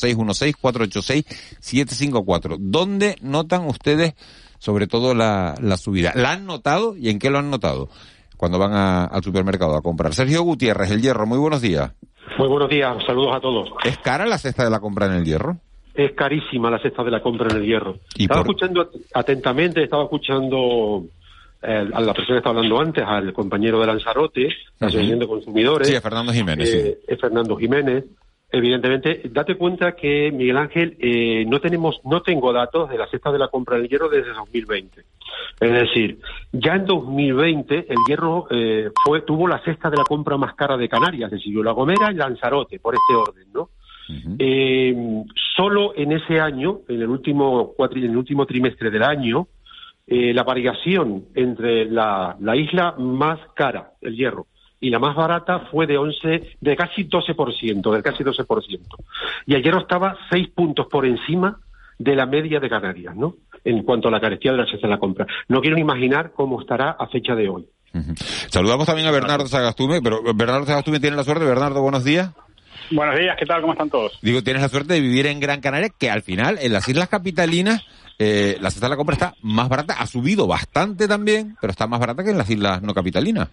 [1.60, 2.56] 616-486-754.
[2.58, 4.14] ¿Dónde notan ustedes
[4.58, 6.12] sobre todo la, la subida?
[6.14, 7.90] ¿La han notado y en qué lo han notado?
[8.38, 10.14] Cuando van al supermercado a comprar.
[10.14, 11.92] Sergio Gutiérrez, El Hierro, muy buenos días.
[12.38, 13.68] Muy buenos días, saludos a todos.
[13.84, 15.58] ¿Es cara la cesta de la compra en El Hierro?
[15.98, 17.96] es carísima la cesta de la compra en el hierro.
[18.16, 21.06] estaba escuchando atentamente, estaba escuchando
[21.60, 24.48] eh, a la persona que estaba hablando antes, al compañero de Lanzarote,
[24.78, 25.88] la Asociación de Consumidores.
[25.88, 26.72] Sí, a Fernando Jiménez.
[26.72, 28.04] Eh, Es Fernando Jiménez.
[28.50, 33.32] Evidentemente, date cuenta que, Miguel Ángel, eh, no tenemos, no tengo datos de la cesta
[33.32, 35.02] de la compra del hierro desde 2020.
[35.60, 36.20] Es decir,
[36.52, 40.76] ya en 2020 el hierro eh, fue, tuvo la cesta de la compra más cara
[40.76, 43.70] de Canarias, decidió La Gomera y Lanzarote, por este orden, ¿no?
[44.38, 45.24] eh,
[45.56, 49.48] solo en ese año, en el último, cuatri, en el último trimestre del año,
[50.06, 54.46] eh, la variación entre la, la isla más cara, el hierro,
[54.80, 58.80] y la más barata fue de 11, de casi 12%, del casi 12%.
[59.46, 61.58] Y el hierro estaba seis puntos por encima
[61.98, 63.34] de la media de Canarias, ¿no?
[63.64, 65.26] En cuanto a la carestía de la cesta de la compra.
[65.48, 67.66] No quiero imaginar cómo estará a fecha de hoy.
[68.48, 71.44] Saludamos también a Bernardo Sagastume, pero Bernardo Sagastume tiene la suerte.
[71.44, 72.30] Bernardo, buenos días.
[72.90, 73.60] Buenos días, ¿qué tal?
[73.60, 74.18] ¿Cómo están todos?
[74.22, 77.08] Digo, tienes la suerte de vivir en Gran Canaria, que al final, en las islas
[77.08, 77.84] capitalinas,
[78.18, 81.86] eh, la cesta de la compra está más barata, ha subido bastante también, pero está
[81.86, 83.48] más barata que en las islas no capitalinas.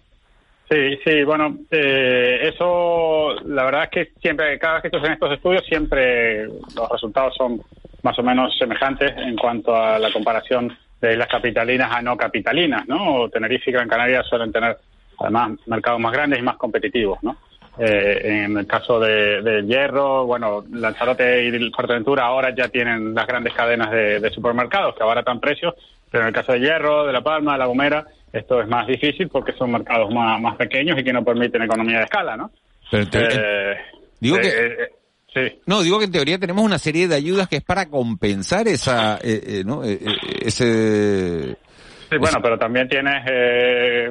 [0.69, 5.13] Sí, sí, bueno, eh, eso, la verdad es que siempre, cada vez que estoy en
[5.13, 7.61] estos estudios, siempre los resultados son
[8.05, 12.87] más o menos semejantes en cuanto a la comparación de islas capitalinas a no capitalinas,
[12.87, 13.27] ¿no?
[13.29, 14.77] Tenerife y Gran Canaria suelen tener,
[15.19, 17.35] además, mercados más grandes y más competitivos, ¿no?
[17.79, 23.25] Eh, en el caso de, de, Hierro, bueno, Lanzarote y Fuerteventura ahora ya tienen las
[23.25, 25.73] grandes cadenas de, de, supermercados que abaratan precios,
[26.11, 28.85] pero en el caso de Hierro, de La Palma, de La Gomera, esto es más
[28.85, 32.51] difícil porque son mercados más, más pequeños y que no permiten economía de escala, ¿no?
[32.91, 33.77] Pero te, eh,
[34.19, 34.94] digo que...
[35.36, 35.62] Eh, sí.
[35.65, 39.19] No, digo que en teoría tenemos una serie de ayudas que es para compensar esa,
[39.65, 39.84] ¿no?
[39.84, 41.58] ese...
[42.10, 43.24] Sí, bueno, pero también tienes,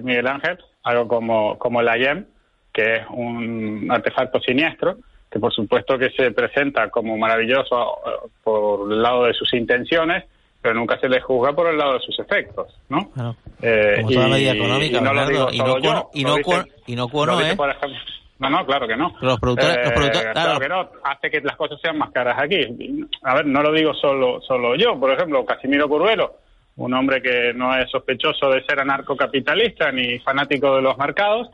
[0.02, 2.26] Miguel Ángel, algo como, como la IEM,
[2.72, 4.98] que es un artefacto siniestro,
[5.30, 7.98] que por supuesto que se presenta como maravilloso
[8.42, 10.24] por el lado de sus intenciones,
[10.60, 13.10] pero nunca se le juzga por el lado de sus efectos, ¿no?
[13.10, 13.36] Claro.
[13.60, 16.36] Eh, como toda y, medida económica, y no lo digo y no, yo, y no,
[16.36, 17.56] dice, y no cuono, dice, ¿eh?
[17.56, 17.98] por ejemplo,
[18.38, 19.14] no, no, claro que no.
[19.20, 22.36] Los productores, Eh, los productores, claro que no, hace que las cosas sean más caras
[22.38, 23.06] aquí.
[23.22, 26.34] A ver, no lo digo solo, solo yo, por ejemplo, Casimiro Curvelo,
[26.76, 31.48] un hombre que no es sospechoso de ser anarcocapitalista ni fanático de los mercados,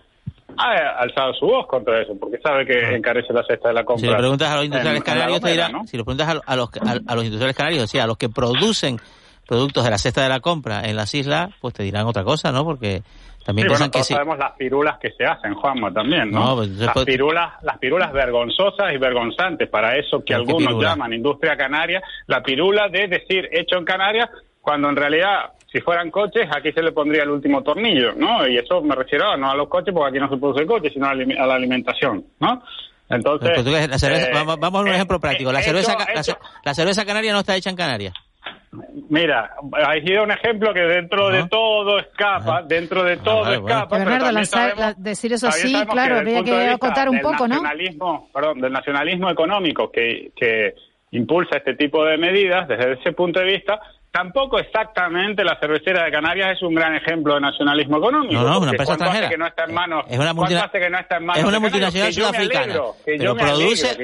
[0.57, 4.09] ha alzado su voz contra eso, porque sabe que encarece la cesta de la compra.
[4.09, 5.87] Si le preguntas a los industriales canarios, te dirán, ¿no?
[5.87, 8.17] si le preguntas a, a los, a, a los industriales canarios, o sea, a los
[8.17, 8.99] que producen
[9.47, 12.53] productos de la cesta de la compra en las islas, pues te dirán otra cosa,
[12.53, 12.65] ¿no?
[12.65, 13.03] Porque
[13.45, 14.13] también Sí, bueno, que todos sí.
[14.15, 16.41] sabemos las pirulas que se hacen, Juanma, también, ¿no?
[16.51, 20.51] No, pues, las, puede- pirulas, las pirulas vergonzosas y vergonzantes, para eso que ¿Pero qué
[20.53, 20.89] algunos pirula?
[20.91, 24.29] llaman industria canaria, la pirula de decir hecho en Canarias,
[24.61, 28.47] cuando en realidad, si fueran coches, aquí se le pondría el último tornillo, ¿no?
[28.47, 31.07] Y eso me refiero no a los coches, porque aquí no se produce coche, sino
[31.09, 32.63] a la alimentación, ¿no?
[33.09, 33.51] Entonces,
[33.89, 35.51] la cerveza- eh, vamos, vamos a un eh, ejemplo práctico.
[35.51, 35.97] La hecho- cerveza,
[36.65, 38.15] la cerveza canaria no está hecha en Canarias.
[39.09, 39.51] Mira,
[39.85, 43.53] ahí sido un ejemplo que dentro de todo escapa, dentro de todo bueno.
[43.67, 43.89] escapa.
[43.89, 47.49] pero Bernardo, también lanzar- sabemos- la- decir eso sí, claro, habría que acotar un poco,
[47.49, 47.57] ¿no?
[48.33, 50.75] Perdón, del nacionalismo económico que, que
[51.11, 53.81] impulsa este tipo de medidas, desde ese punto de vista,
[54.13, 58.35] tampoco exactamente la cervecera de Canarias es un gran ejemplo de nacionalismo económico.
[58.35, 59.29] No, no, una porque empresa ¿cuánto hace extranjera.
[59.31, 60.05] que no está en manos?
[60.09, 62.75] Es una ¿cuánto multina- hace que no está en manos Es una multinacional sudafricana.
[63.05, 63.97] pero produce,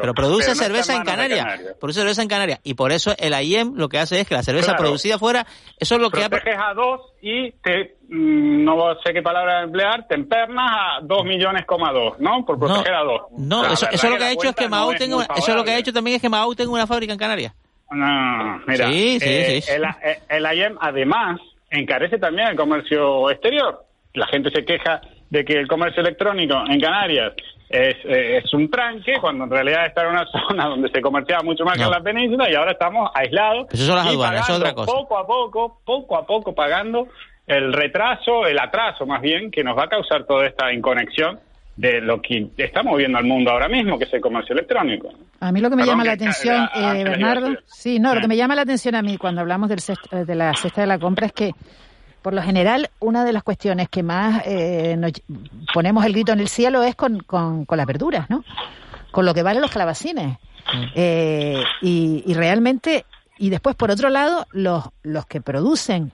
[0.00, 1.44] pero produce cerveza en Canarias.
[1.44, 1.74] Canarias.
[1.80, 2.60] Produce cerveza en Canarias.
[2.62, 4.78] Y por eso el AIEM lo que hace es que la cerveza Claro.
[4.84, 5.46] producida fuera,
[5.78, 6.28] eso es lo que ha...
[6.28, 11.24] proteges a dos y te, mm, no sé qué palabra emplear, te empernas a dos
[11.24, 12.44] millones coma dos, ¿no?
[12.44, 13.22] Por proteger a dos.
[13.36, 15.64] No, eso, eso lo que ha hecho es que es tenga una- eso es lo
[15.64, 17.54] que ha hecho también es que Mao tenga una fábrica en Canarias.
[17.90, 19.72] No, mira, Sí, sí, eh, sí.
[19.72, 23.84] El, eh, el IEM además encarece también el comercio exterior.
[24.14, 27.34] La gente se queja de que el comercio electrónico en Canarias
[27.68, 31.42] es, eh, es un tranque, cuando en realidad está en una zona donde se comerciaba
[31.42, 33.66] mucho más que en la península y ahora estamos aislados.
[33.72, 34.92] Eso son las y aduanas, es otra cosa.
[34.92, 37.08] Poco a poco, poco a poco pagando
[37.46, 41.40] el retraso, el atraso más bien, que nos va a causar toda esta inconexión
[41.78, 45.10] de lo que estamos viendo al mundo ahora mismo, que es el comercio electrónico.
[45.38, 48.26] A mí lo que me Perdón, llama la atención, eh, Bernardo, sí, no, lo que
[48.26, 50.88] me llama la atención a mí cuando hablamos del cest- eh, de la cesta de
[50.88, 51.52] la compra es que,
[52.20, 55.12] por lo general, una de las cuestiones que más eh, nos
[55.72, 58.44] ponemos el grito en el cielo es con, con, con las verduras, ¿no?
[59.12, 60.36] Con lo que valen los calabacines.
[60.96, 63.04] Eh, y, y realmente,
[63.38, 66.10] y después, por otro lado, los, los que producen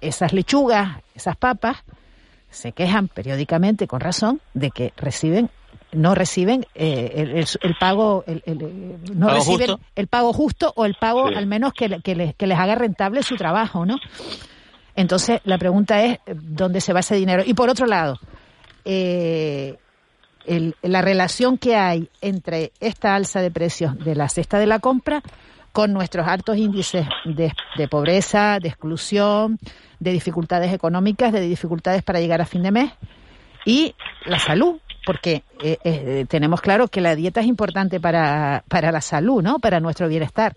[0.00, 1.82] esas lechugas, esas papas,
[2.52, 5.50] se quejan periódicamente, con razón, de que reciben
[5.90, 9.80] no reciben eh, el, el- el pago el, el- no ¿Pago reciben justo?
[9.94, 11.34] el pago justo o el pago Sí.
[11.34, 13.96] al menos que, que, les, que les haga rentable su trabajo no
[14.96, 18.18] entonces la pregunta es dónde se va ese dinero y por otro lado
[18.86, 19.76] eh,
[20.82, 25.22] la relación que hay entre esta alza de precios de la cesta de la compra
[25.72, 27.52] con nuestros altos índices de,
[27.88, 29.58] pobreza, de exclusión,
[30.02, 32.92] de dificultades económicas, de dificultades para llegar a fin de mes
[33.64, 33.94] y
[34.26, 39.00] la salud, porque eh, eh, tenemos claro que la dieta es importante para, para la
[39.00, 39.60] salud, ¿no?
[39.60, 40.54] Para nuestro bienestar.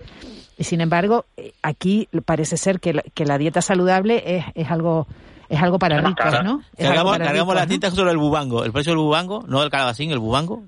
[0.58, 4.72] Y sin embargo, eh, aquí parece ser que la, que la dieta saludable es, es
[4.72, 5.08] algo
[5.48, 6.64] es algo para ricos, ¿no?
[6.76, 10.18] cargamos, cargamos las tintas sobre el bubango, el precio del bubango, no del calabacín, el
[10.18, 10.64] bubango.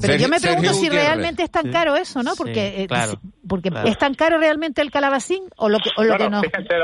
[0.00, 2.34] Pero yo me pregunto si realmente es tan caro eso, ¿no?
[2.36, 2.88] Porque, eh,
[3.48, 6.40] porque es tan caro realmente el calabacín o lo que, o lo que no.
[6.40, 6.74] Fíjense,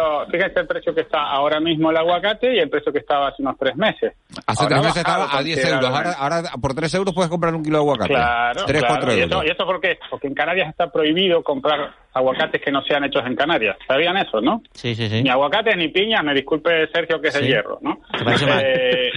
[0.61, 3.57] el precio que está ahora mismo el aguacate y el precio que estaba hace unos
[3.59, 4.13] tres meses.
[4.47, 5.91] Hace tres meses estaba a 10 euros.
[6.19, 8.15] Ahora, por 3 euros puedes comprar un kilo de aguacate.
[8.15, 8.65] Claro.
[8.67, 9.45] 3, 4 euros.
[9.45, 9.99] ¿Y eso, por qué?
[10.11, 13.77] Porque en Canarias está prohibido comprar aguacates que no sean hechos en Canarias.
[13.87, 14.62] ¿Sabían eso, no?
[14.73, 15.23] Sí, sí, sí.
[15.23, 18.01] Ni aguacates ni piñas, me disculpe Sergio que es el hierro, ¿no?
[18.25, 18.62] parece mal?
[18.64, 19.11] Eh,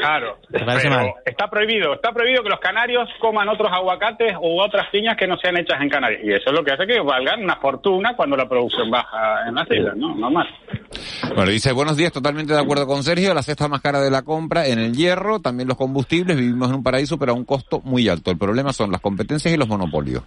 [0.00, 0.38] claro.
[0.66, 1.12] parece mal?
[1.24, 5.36] Está prohibido, está prohibido que los canarios coman otros aguacates u otras piñas que no
[5.38, 6.22] sean hechas en Canarias.
[6.24, 9.54] Y eso es lo que hace que valgan una fortuna cuando la producción baja en
[9.54, 10.14] las islas, ¿no?
[10.14, 10.46] Normal.
[11.34, 14.22] Bueno, dice, buenos días, totalmente de acuerdo con Sergio, la cesta más cara de la
[14.22, 17.80] compra en el hierro, también los combustibles, vivimos en un paraíso, pero a un costo
[17.84, 18.30] muy alto.
[18.30, 20.22] El problema son las competencias y los monopolios.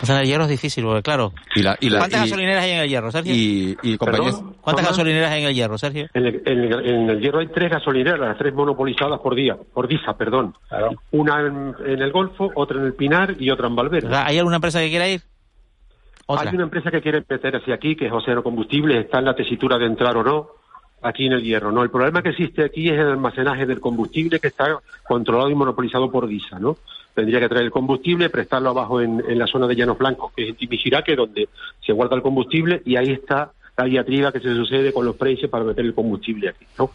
[0.00, 1.32] O sea, el hierro es difícil, porque claro.
[1.80, 3.34] ¿Cuántas gasolineras hay en el hierro, Sergio?
[4.60, 6.08] ¿Cuántas gasolineras hay en el hierro, Sergio?
[6.14, 10.54] En el, hierro hay tres gasolineras, tres monopolizadas por día, por DISA, perdón.
[11.10, 14.08] Una en, el Golfo, otra en el Pinar y otra en Valverde.
[14.14, 15.22] ¿Hay alguna empresa que quiera ir?
[16.28, 19.78] Hay una empresa que quiere meterse aquí, que es Océano Combustible, está en la tesitura
[19.78, 20.48] de entrar o no
[21.02, 21.72] aquí en el hierro.
[21.72, 25.54] No, el problema que existe aquí es el almacenaje del combustible que está controlado y
[25.54, 26.76] monopolizado por DISA, ¿no?
[27.18, 30.48] Tendría que traer el combustible, prestarlo abajo en, la zona de Llanos Blancos, que es
[30.50, 31.48] en Timijiraque, donde
[31.84, 35.50] se guarda el combustible, y ahí está la diatriba que se sucede con los precios
[35.50, 36.64] para meter el combustible aquí.
[36.78, 36.92] ¿no?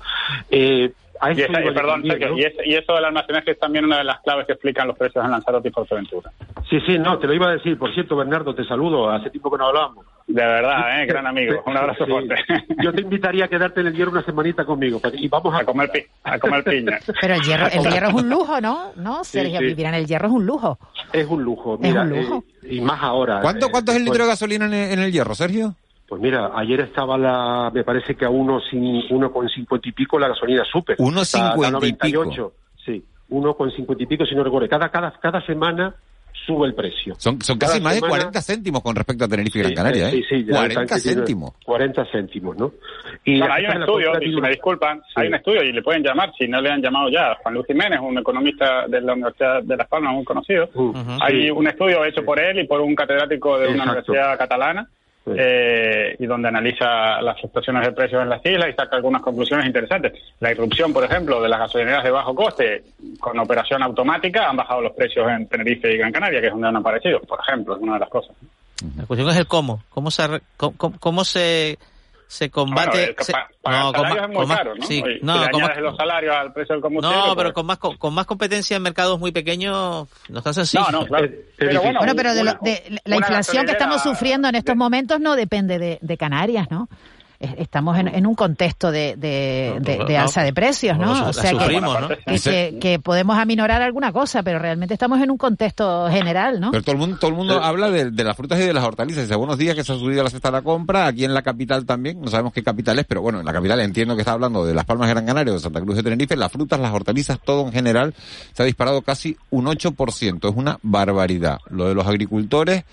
[0.50, 0.94] Eh,
[1.32, 1.36] y,
[1.74, 5.24] perdón, y, eso del almacenaje es también una de las claves que explican los precios
[5.24, 6.32] en Lanzarote y Fuerteventura.
[6.70, 7.78] Sí, sí, no, te lo iba a decir.
[7.78, 9.10] Por cierto, Bernardo, te saludo.
[9.10, 10.06] Hace tiempo que no hablábamos.
[10.28, 11.06] De verdad, ¿eh?
[11.06, 11.62] gran amigo.
[11.66, 12.36] Un abrazo fuerte.
[12.82, 15.92] Yo te invitaría a quedarte en el hierro una semanita conmigo y vamos a, comer,
[16.24, 17.00] a comer piña.
[17.22, 18.94] Pero el hierro, el hierro es un lujo, ¿no?
[18.96, 19.60] ¿No, Sergio?
[19.60, 20.80] Vivir en el hierro es un lujo.
[21.12, 22.04] Es un lujo, mira.
[22.06, 22.44] Es un lujo.
[22.64, 23.42] Eh, y más ahora.
[23.42, 25.76] ¿Cuánto, cuánto es el litro de gasolina en el hierro, Sergio?
[26.14, 28.62] Pues mira, ayer estaba la, me parece que a uno,
[29.10, 30.96] uno con cincuenta y pico la gasolina super.
[31.00, 32.54] Uno cincuenta y pico.
[32.86, 34.70] Sí, uno con cincuenta y pico si no recuerdo.
[34.70, 35.96] Cada, cada, cada semana
[36.46, 37.16] sube el precio.
[37.18, 40.12] Son, son casi más de 40 céntimos con respecto a Tenerife y Gran Canaria, ¿eh?
[40.12, 41.54] Sí, sí, 40 céntimos.
[41.66, 42.74] 40 céntimos, ¿no?
[43.26, 46.32] Y hay un estudio, y si me disculpan, hay un estudio y le pueden llamar,
[46.38, 49.78] si no le han llamado ya, Juan Luis Jiménez, un economista de la Universidad de
[49.78, 50.70] Las Palmas, muy conocido.
[50.76, 54.88] Uh, hay un estudio hecho por él y por un catedrático de una universidad catalana
[55.26, 59.66] eh, y donde analiza las fluctuaciones de precios en las islas y saca algunas conclusiones
[59.66, 60.14] interesantes.
[60.40, 62.84] La irrupción, por ejemplo, de las gasolineras de bajo coste
[63.20, 66.68] con operación automática han bajado los precios en Tenerife y Gran Canaria, que es donde
[66.68, 68.36] han aparecido, por ejemplo, es una de las cosas.
[68.98, 71.78] La cuestión es el cómo, cómo se, cómo se
[72.34, 73.16] se combate.
[73.64, 74.86] no, con más, es muy caro, ¿no?
[74.88, 77.16] Sí, no, si con más, los salarios al precio del combustible.
[77.16, 80.84] No, pero pues con más con, más competencia en mercados muy pequeños no está sencillo.
[80.92, 81.30] No, no, claro.
[81.58, 85.78] Pero, bueno, pero de, de la inflación que estamos sufriendo en estos momentos no depende
[85.78, 86.90] de, de Canarias, ¿no?
[87.58, 91.30] Estamos en, un contexto de, de, alza de precios, ¿no?
[91.30, 96.60] O sea que, que, podemos aminorar alguna cosa, pero realmente estamos en un contexto general,
[96.60, 96.72] ¿no?
[96.72, 99.24] Pero todo el mundo, todo el mundo habla de, las frutas y de las hortalizas.
[99.24, 101.42] Dice, buenos días que se ha subido la cesta de la compra, aquí en la
[101.42, 104.34] capital también, no sabemos qué capital es, pero bueno, en la capital entiendo que está
[104.34, 106.94] hablando de Las Palmas de Gran Canaria, de Santa Cruz de Tenerife, las frutas, las
[106.94, 108.14] hortalizas, todo en general,
[108.54, 110.50] se ha disparado casi un 8%.
[110.50, 111.60] Es una barbaridad.
[111.70, 112.84] Lo de los agricultores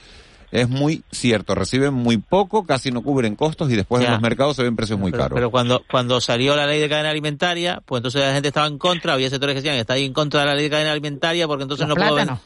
[0.53, 1.55] es muy cierto.
[1.55, 4.99] Reciben muy poco, casi no cubren costos y después en los mercados se ven precios
[4.99, 5.33] muy caros.
[5.35, 8.79] Pero cuando, cuando salió la ley de cadena alimentaria, pues entonces la gente estaba en
[8.79, 11.47] contra, había sectores que decían que está en contra de la ley de cadena alimentaria
[11.47, 12.41] porque entonces no puedo,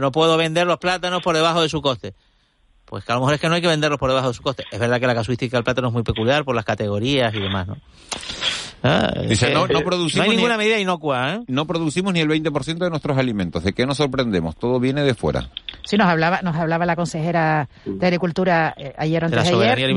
[0.00, 2.14] no puedo vender los plátanos por debajo de su coste.
[2.86, 4.42] Pues que a lo mejor es que no hay que venderlos por debajo de su
[4.42, 4.64] coste.
[4.70, 7.68] Es verdad que la casuística del plátano es muy peculiar por las categorías y demás,
[7.68, 7.76] ¿no?
[8.82, 11.40] Ah, Dice, no, no, producimos hay ninguna medida inocua, ¿eh?
[11.48, 13.62] No producimos ni el 20% de nuestros alimentos.
[13.62, 14.56] ¿De qué nos sorprendemos?
[14.56, 15.50] Todo viene de fuera.
[15.84, 19.94] Sí, nos hablaba, nos hablaba la consejera de Agricultura eh, ayer antes de, la ayer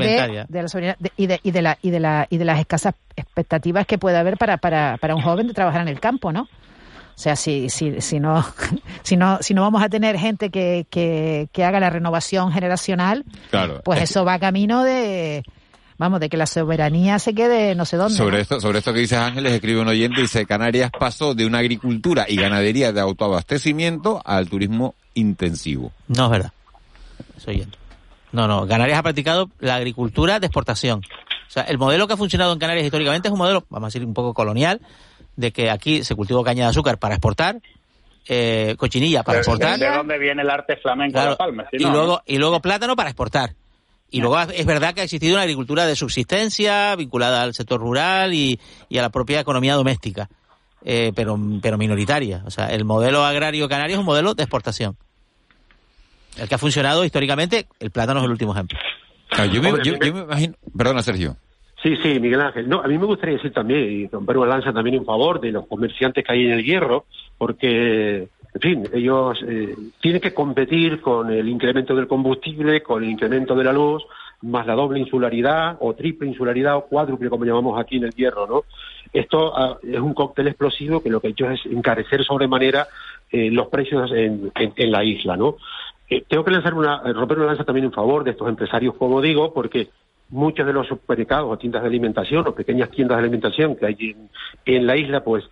[0.48, 2.94] de, la soberanía y de, y de la y de la y de las escasas
[3.16, 6.42] expectativas que puede haber para, para, para un joven de trabajar en el campo, ¿no?
[6.42, 8.44] O sea, si, si, si, no,
[9.02, 13.24] si, no, si no vamos a tener gente que, que, que haga la renovación generacional,
[13.84, 15.44] pues eso va camino de,
[15.98, 18.16] vamos, de que la soberanía se quede no sé dónde.
[18.16, 21.58] Sobre esto, sobre esto que dice Ángeles, escribe un oyente, dice Canarias pasó de una
[21.58, 25.92] agricultura y ganadería de autoabastecimiento al turismo intensivo.
[26.08, 26.52] No es verdad.
[27.38, 27.66] Soy
[28.32, 31.02] No, no, Canarias ha practicado la agricultura de exportación.
[31.46, 33.88] O sea, el modelo que ha funcionado en Canarias históricamente es un modelo, vamos a
[33.88, 34.80] decir, un poco colonial,
[35.36, 37.60] de que aquí se cultivó caña de azúcar para exportar,
[38.26, 39.78] eh, cochinilla para exportar.
[39.78, 41.64] ¿De dónde viene el arte flamenco de la palma?
[41.72, 43.54] y, luego, y luego plátano para exportar.
[44.14, 48.32] Y luego es verdad que ha existido una agricultura de subsistencia vinculada al sector rural
[48.32, 48.60] y,
[48.96, 50.28] a la propia economía doméstica,
[50.84, 52.44] eh, pero, pero minoritaria.
[52.46, 54.96] O sea, el modelo agrario canario es un modelo de exportación.
[56.38, 58.78] El que ha funcionado históricamente, el plátano es el último ejemplo.
[59.32, 60.54] Ah, yo, me, imagino...
[60.78, 61.36] Perdona, Sergio.
[61.82, 62.68] Sí, sí, Miguel Ángel.
[62.68, 65.50] No, a mí me gustaría decir también, y romper una lanza también en favor de
[65.50, 67.06] los comerciantes que hay en el hierro,
[67.36, 73.10] porque en fin, ellos eh, tienen que competir con el incremento del combustible, con el
[73.10, 74.04] incremento de la luz,
[74.42, 78.46] más la doble insularidad o triple insularidad o cuádruple, como llamamos aquí en el hierro,
[78.46, 78.62] ¿no?
[79.12, 82.86] Esto ah, es un cóctel explosivo que lo que ha hecho es encarecer sobremanera
[83.30, 85.56] eh, los precios en, la isla, ¿no?
[86.08, 89.20] Eh, tengo que lanzar una, romper una lanza también en favor de estos empresarios, como
[89.20, 89.88] digo, porque
[90.30, 94.16] muchos de los supermercados o tiendas de alimentación o pequeñas tiendas de alimentación que hay
[94.64, 95.44] en la isla, pues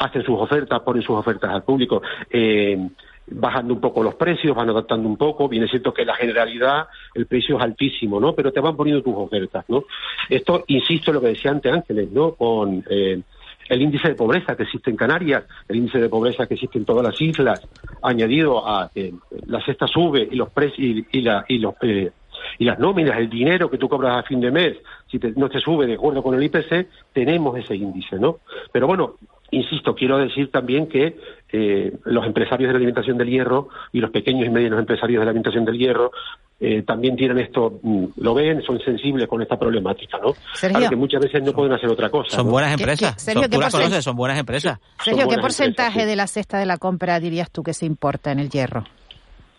[0.00, 2.88] hacen sus ofertas, ponen sus ofertas al público, eh,
[3.26, 7.26] bajando un poco los precios, van adaptando un poco, viene siendo que la generalidad el
[7.26, 8.34] precio es altísimo, ¿no?
[8.34, 9.84] Pero te van poniendo tus ofertas, ¿no?
[10.28, 12.32] Esto, insisto en lo que decía antes Ángeles, ¿no?
[12.34, 13.20] Con eh,
[13.68, 16.86] el índice de pobreza que existe en Canarias, el índice de pobreza que existe en
[16.86, 17.60] todas las islas,
[18.02, 19.12] añadido a que
[19.46, 22.10] la cesta sube y los precios y, la, y los eh,
[22.58, 24.76] y las nóminas, el dinero que tú cobras a fin de mes,
[25.10, 28.38] si no te sube de acuerdo con el IPC, tenemos ese índice, ¿no?
[28.72, 29.16] Pero bueno,
[29.52, 31.16] Insisto, quiero decir también que
[31.52, 35.24] eh, los empresarios de la alimentación del hierro y los pequeños y medianos empresarios de
[35.24, 36.12] la alimentación del hierro
[36.60, 40.34] eh, también tienen esto, mm, lo ven, son sensibles con esta problemática, ¿no?
[40.52, 42.36] Sergio, que muchas veces no pueden hacer otra cosa.
[42.36, 43.20] Son buenas empresas.
[43.20, 44.78] Sergio, son, son buenas empresas.
[45.02, 48.40] Sergio, ¿qué porcentaje de la cesta de la compra dirías tú que se importa en
[48.40, 48.84] el hierro?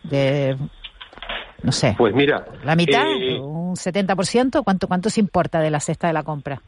[0.03, 0.55] De
[1.63, 1.95] no sé.
[1.97, 2.45] Pues mira.
[2.63, 3.03] ¿La mitad?
[3.05, 4.63] Eh, ¿Un 70%?
[4.63, 6.61] ¿Cuánto, ¿Cuánto se importa de la cesta de la compra?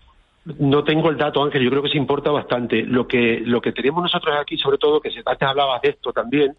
[0.46, 2.84] No tengo el dato, Ángel, yo creo que se importa bastante.
[2.84, 6.56] Lo que, lo que tenemos nosotros aquí, sobre todo, que antes hablabas de esto también,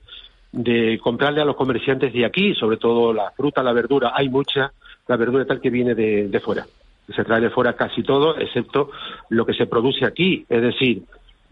[0.53, 4.73] de comprarle a los comerciantes de aquí, sobre todo la fruta, la verdura, hay mucha,
[5.07, 6.65] la verdura tal que viene de, de fuera.
[7.15, 8.91] Se trae de fuera casi todo, excepto
[9.29, 10.47] lo que se produce aquí.
[10.49, 11.03] Es decir,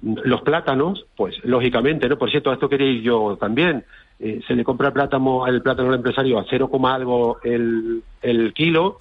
[0.02, 2.16] los plátanos, pues lógicamente, ¿no?
[2.16, 3.84] Por cierto, esto quería ir yo también.
[4.18, 8.54] Eh, se le compra el plátano, el plátano al empresario a cero algo el, el
[8.54, 9.00] kilo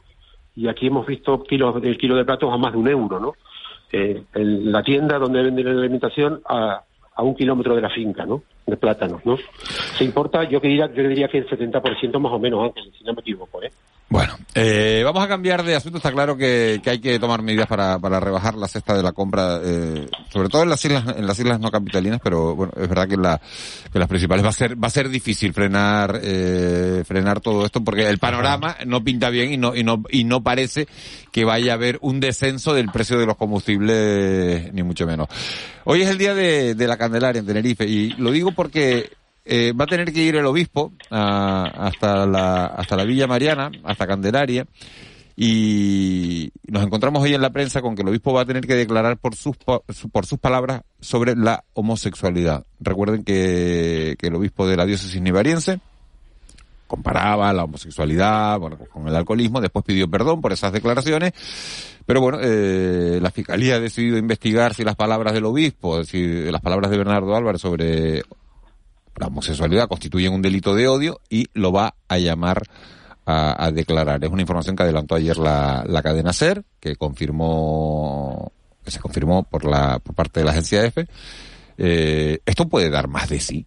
[0.56, 3.34] y aquí hemos visto kilos, el kilo de platos a más de un euro, ¿no?
[3.92, 6.84] Eh, en la tienda donde venden la alimentación a,
[7.14, 8.44] a un kilómetro de la finca, ¿no?
[8.66, 9.38] De plátanos, ¿no?
[9.98, 13.14] Se importa, yo diría, yo diría que el 70% más o menos, antes, si no
[13.14, 13.72] me equivoco, ¿eh?
[14.12, 16.00] Bueno, eh, vamos a cambiar de asunto.
[16.00, 19.14] Está claro que, que hay que tomar medidas para, para rebajar la cesta de la
[19.14, 22.90] compra, eh, sobre todo en las islas, en las islas no capitalinas, pero bueno, es
[22.90, 23.40] verdad que en, la,
[23.90, 27.82] que las principales va a ser, va a ser difícil frenar, eh, frenar todo esto
[27.82, 30.90] porque el panorama no pinta bien y no, y no, y no parece
[31.32, 35.30] que vaya a haber un descenso del precio de los combustibles, ni mucho menos.
[35.86, 39.74] Hoy es el día de, de la Candelaria en Tenerife y lo digo porque eh,
[39.74, 44.66] va a tener que ir el obispo hasta, la, hasta la Villa Mariana, hasta Candelaria,
[45.36, 48.76] y nos encontramos hoy en la prensa con que el obispo va a tener que
[48.76, 52.66] declarar por sus, por sus palabras sobre la homosexualidad.
[52.80, 55.80] Recuerden que, que el obispo de la diócesis nivariense
[56.92, 61.32] comparaba la homosexualidad bueno, con el alcoholismo, después pidió perdón por esas declaraciones,
[62.06, 66.60] pero bueno, eh, la Fiscalía ha decidido investigar si las palabras del obispo, si las
[66.60, 68.24] palabras de Bernardo Álvarez sobre
[69.18, 72.64] la homosexualidad constituye un delito de odio y lo va a llamar
[73.26, 74.24] a, declarar.
[74.24, 78.52] Es una información que adelantó ayer la, la cadena SER, que confirmó,
[78.84, 81.08] que se confirmó por la, por parte de la agencia EFE.
[81.78, 83.66] Eh, esto puede dar más de sí.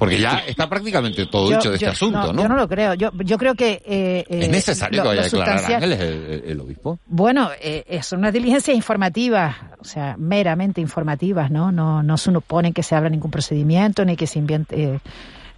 [0.00, 2.94] Porque ya está prácticamente todo dicho de este asunto, no, Yo no lo creo.
[2.94, 3.82] Yo, yo creo que...
[3.84, 6.98] Eh, ¿Es necesario que vaya a declarar Ángeles el, obispo?
[7.04, 11.70] Bueno, eh, son unas diligencias informativas, o sea, meramente informativas, ¿no?
[11.70, 15.00] No, no supone que se abra ningún procedimiento ni que se invente...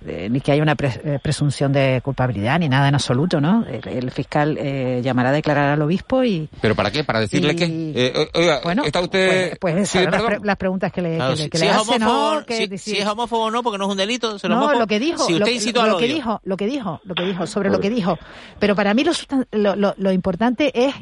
[0.06, 3.64] Eh, eh, ni que haya una eh, presunción de culpabilidad ni nada en absoluto, ¿no?
[3.66, 6.48] El, fiscal eh, llamará a declarar al obispo y...
[6.60, 7.02] ¿Pero para qué?
[7.02, 9.58] ¿Para decirle que oiga, bueno, ¿está usted...?
[9.60, 9.94] Pues, pues
[10.42, 11.18] las, preguntas que le,
[11.50, 12.42] que, si, le hace, ¿no?
[12.78, 14.36] si, es homófobo o no, porque no es un delito.
[14.48, 17.24] no, lo que dijo, si usted lo, lo, que dijo, lo que dijo, lo que
[17.24, 18.18] dijo, sobre lo que dijo.
[18.58, 20.94] Pero para mí lo, lo, lo importante es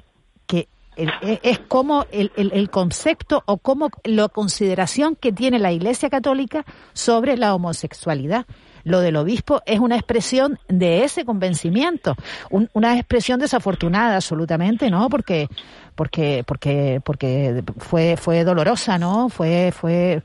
[0.47, 6.11] que es como el, el, el, concepto o como la consideración que tiene la Iglesia
[6.11, 8.47] Católica sobre la homosexualidad
[8.85, 12.17] lo del obispo es una expresión de ese convencimiento,
[12.73, 15.09] una expresión desafortunada absolutamente, ¿no?
[15.09, 15.49] Porque
[15.95, 19.29] porque porque porque fue fue dolorosa, ¿no?
[19.29, 20.23] Fue fue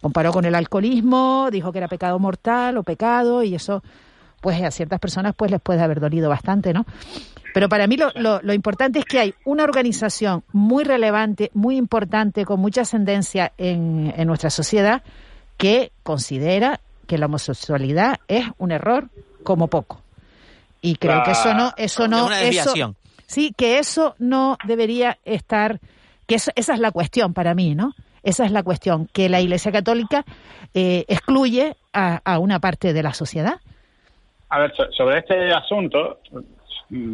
[0.00, 3.82] comparó con el alcoholismo, dijo que era pecado mortal o pecado y eso
[4.40, 6.84] pues a ciertas personas pues les puede haber dolido bastante, ¿no?
[7.54, 8.10] Pero para mí lo,
[8.42, 14.12] lo, importante es que hay una organización muy relevante, muy importante, con mucha ascendencia en,
[14.16, 15.02] en nuestra sociedad,
[15.56, 19.08] que considera que la homosexualidad es un error
[19.42, 20.00] como poco.
[20.80, 22.94] Y creo que eso no, eso no, eso,
[23.26, 25.80] sí, que eso no debería estar,
[26.26, 27.94] que esa es la cuestión para mí, ¿no?
[28.22, 30.24] Esa es la cuestión, que la Iglesia Católica
[30.74, 33.60] eh, excluye a, a una parte de la sociedad.
[34.50, 36.18] A ver, sobre este asunto,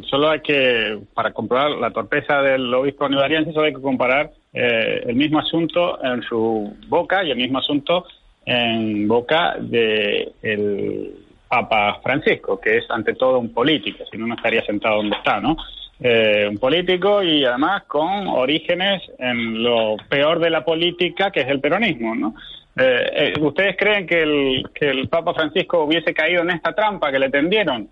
[0.09, 5.05] solo hay que, para comprobar la torpeza del obispo nivariense, solo hay que comparar eh,
[5.07, 8.05] el mismo asunto en su boca y el mismo asunto
[8.51, 11.15] en boca del el
[11.49, 15.41] Papa Francisco, que es ante todo un político, si no, no estaría sentado donde está,
[15.41, 15.57] ¿no?
[16.01, 21.49] Eh, un político y además con orígenes en lo peor de la política, que es
[21.49, 22.35] el peronismo, ¿no?
[22.77, 27.21] Eh, ¿Ustedes creen que el, que el Papa Francisco hubiese caído en esta trampa que
[27.21, 27.89] le tendieron?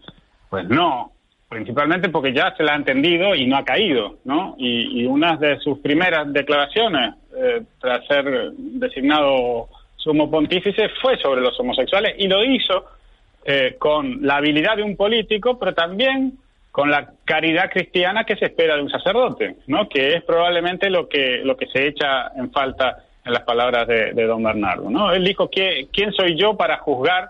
[0.50, 1.12] Pues no,
[1.48, 4.56] principalmente porque ya se la ha entendido y no ha caído, ¿no?
[4.58, 9.68] Y, una de sus primeras declaraciones eh, tras ser designado
[10.08, 12.86] sumo pontífice fue sobre los homosexuales y lo hizo
[13.44, 16.38] eh, con la habilidad de un político, pero también
[16.70, 19.86] con la caridad cristiana que se espera de un sacerdote, ¿no?
[19.86, 24.24] Que es probablemente lo que lo que se echa en falta en las palabras de,
[24.24, 25.12] don Bernardo, ¿no?
[25.12, 27.28] Él dijo quién soy yo para juzgar,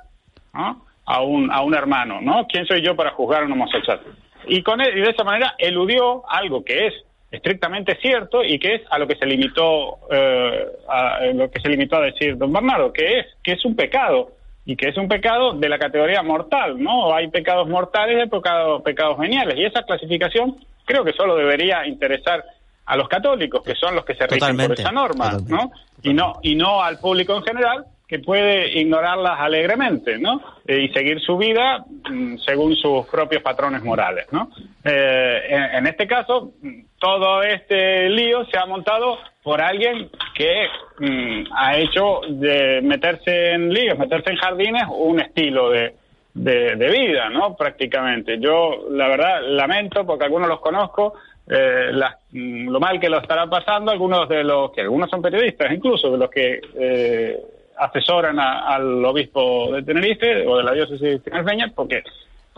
[0.53, 2.47] a un, a un hermano, ¿no?
[2.47, 4.01] ¿Quién soy yo para juzgar a un homosexual?
[4.47, 6.95] Y, con y de esa manera eludió algo que es
[7.31, 11.69] estrictamente cierto y que es a lo que se limitó eh, a lo que se
[11.69, 14.33] limitó a decir don Bernardo que es que es un pecado
[14.65, 18.83] y que es un pecado de la categoría mortal no hay pecados mortales y pecados
[18.83, 20.57] pecados veniales y esa clasificación
[20.87, 22.43] creo que solo debería interesar
[22.87, 25.71] a los católicos que son los que se rigen por esa norma no
[26.03, 30.41] y no y no al público en general que puede ignorarlas alegremente, ¿no?
[30.67, 34.51] Eh, y seguir su vida mm, según sus propios patrones morales, ¿no?
[34.83, 36.53] Eh, en, este caso,
[36.99, 40.67] todo este lío se ha montado por alguien que
[40.99, 45.95] mm, ha hecho de meterse en líos, meterse en jardines, un estilo de,
[46.35, 47.57] de, vida, ¿no?
[47.57, 48.39] Prácticamente.
[48.39, 51.15] Yo, la verdad, lamento, porque algunos los conozco,
[51.49, 51.91] eh,
[52.33, 56.11] mm, lo mal que lo estará pasando, algunos de los que algunos son periodistas, incluso
[56.11, 57.39] de los que eh,
[57.79, 62.03] asesoran al obispo de Tenerife o de la diócesis tinerfeña porque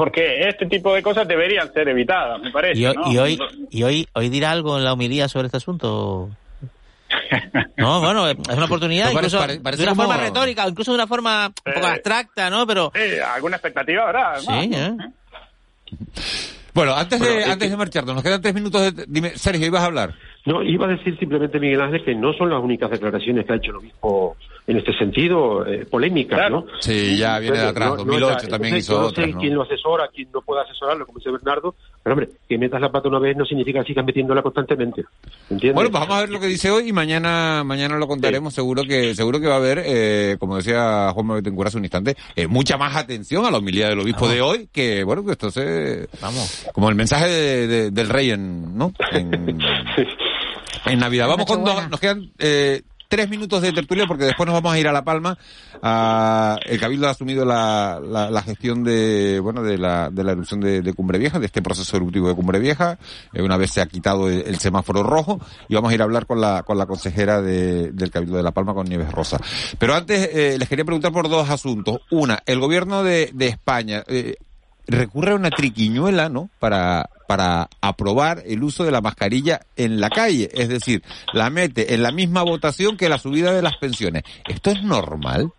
[0.01, 2.81] porque este tipo de cosas deberían ser evitadas, me parece.
[2.81, 2.87] ¿Y,
[3.19, 3.39] hoy,
[3.71, 6.31] y hoy, hoy dirá algo en la homilía sobre este asunto?
[7.77, 11.73] No, bueno, es una oportunidad, incluso de una forma retórica, incluso de una forma un
[11.75, 12.67] poco abstracta, ¿no?
[12.67, 12.91] Pero...
[12.95, 14.41] Sí, alguna expectativa habrá.
[14.41, 14.97] Sí, ¿eh?
[16.73, 18.81] Bueno, antes de, antes de marcharnos, nos quedan tres minutos.
[18.81, 20.15] De, dime, Sergio, ¿ibas a hablar?
[20.47, 23.57] No, iba a decir simplemente, Miguel Ángel, que no son las únicas declaraciones que ha
[23.57, 26.67] hecho el obispo en este sentido eh, polémica, ¿no?
[26.81, 30.43] Sí, ya viene de atrás, 2008 también hizo no sé quién lo asesora, quién no
[30.43, 33.81] puede asesorarlo, como dice Bernardo, pero hombre, que metas la pata una vez no significa
[33.81, 35.05] que sigas metiéndola constantemente,
[35.51, 35.75] ¿entiendes?
[35.75, 38.85] Bueno, pues vamos a ver lo que dice hoy y mañana mañana lo contaremos, seguro
[38.85, 42.47] que seguro que va a haber, eh, como decía Juan Betancourt hace un instante, eh,
[42.47, 46.09] mucha más atención a la humildad del obispo de hoy, que bueno, que esto se...
[46.21, 46.67] Vamos.
[46.73, 48.93] Como el mensaje del rey en, ¿no?
[49.13, 49.31] En,
[50.87, 51.29] en Navidad.
[51.29, 54.79] Vamos con dos, nos quedan eh, tres minutos de tertulia porque después nos vamos a
[54.79, 55.37] ir a La Palma.
[56.65, 60.95] el Cabildo ha asumido la, la, gestión de, bueno, de la, de la erupción de,
[60.95, 62.99] Cumbre Vieja, de este proceso eruptivo de Cumbre Vieja,
[63.33, 66.27] eh, una vez se ha quitado el, semáforo rojo, y vamos a ir a hablar
[66.27, 69.41] con la, con la consejera del Cabildo de La Palma, con Nieves Rosa.
[69.79, 71.99] Pero antes, eh, les quería preguntar por dos asuntos.
[72.11, 74.37] Una, el gobierno de, de España, eh,
[74.87, 76.49] recurre a una triquiñuela, ¿no?
[76.61, 80.49] Para, para aprobar el uso de la mascarilla en la calle.
[80.53, 84.25] Es decir, la mete en la misma votación que la subida de las pensiones.
[84.49, 85.53] ¿Esto es normal?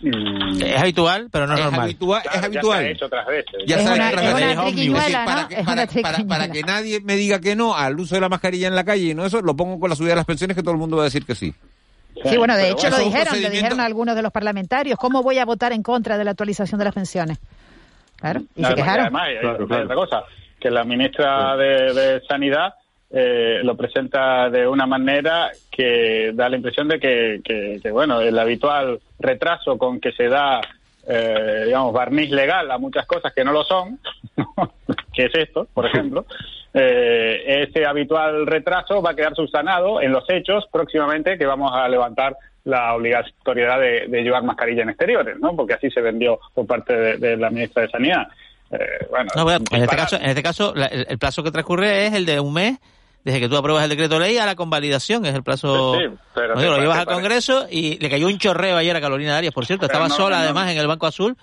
[0.00, 0.60] Mm.
[0.60, 1.82] Es habitual, pero no es, normal.
[1.82, 2.78] Habitual, es habitual.
[2.78, 3.54] Ya se ha hecho otras veces.
[3.68, 5.46] Ya es una, triquiñuela, para,
[5.86, 8.74] que, para, para, que nadie me diga que no al uso de la mascarilla en
[8.74, 10.72] la calle y no eso, lo pongo con la subida de las pensiones que todo
[10.72, 11.54] el mundo va a decir que sí.
[12.24, 14.98] Sí, bueno, de hecho lo dijeron, lo dijeron algunos de los parlamentarios.
[14.98, 17.38] ¿Cómo voy a votar en contra de la actualización de las pensiones?
[18.24, 19.02] Claro, y se quejaron.
[19.02, 19.46] Además, hay,
[19.82, 20.24] otra cosa,
[20.58, 22.72] que la ministra de, Sanidad
[23.10, 28.38] eh, lo presenta de una manera que da la impresión de que, que, bueno, el
[28.38, 30.62] habitual retraso con que se da,
[31.06, 33.98] eh, digamos, barniz legal a muchas cosas que no lo son,
[35.14, 36.26] que es esto, por ejemplo,
[36.74, 41.88] eh, ese habitual retraso va a quedar subsanado en los hechos próximamente que vamos a
[41.88, 45.54] levantar la obligatoriedad de, llevar mascarilla en exteriores, ¿no?
[45.54, 48.26] Porque así se vendió por parte de, la ministra de Sanidad.
[48.70, 48.78] Eh,
[49.10, 52.54] bueno, en, este caso, en este caso, el, plazo que transcurre es el de un
[52.54, 52.78] mes
[53.22, 55.94] desde que tú apruebas el decreto ley a la convalidación, es el plazo.
[55.94, 59.54] Sí, pero lo llevas al Congreso y le cayó un chorreo ayer a Carolina Arias,
[59.54, 61.36] por cierto, estaba sola además en el Banco Azul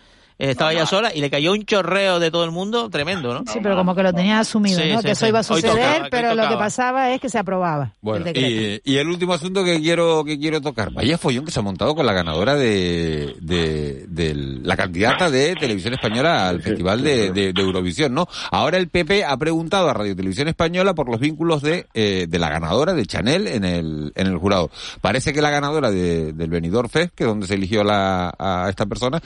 [0.50, 3.44] estaba ella sola y le cayó un chorreo de todo el mundo tremendo, ¿no?
[3.52, 5.02] Sí, pero como que lo tenía asumido, ¿no?
[5.02, 7.94] que eso iba a suceder, pero lo que pasaba es que se aprobaba.
[8.02, 11.60] Bueno, y, y, el último asunto que quiero que quiero tocar, vaya follón que se
[11.60, 17.04] ha montado con la ganadora de, de, de la candidata de Televisión Española al Festival
[17.04, 18.28] de, de, Eurovisión, ¿no?
[18.50, 22.40] Ahora el PP ha preguntado a Radio Televisión Española por los vínculos de, eh, de
[22.40, 24.72] la ganadora de Chanel en el, en el jurado.
[25.02, 28.68] Parece que la ganadora de, del Benidorm Fest, que es donde se eligió la, a
[28.70, 29.22] esta persona,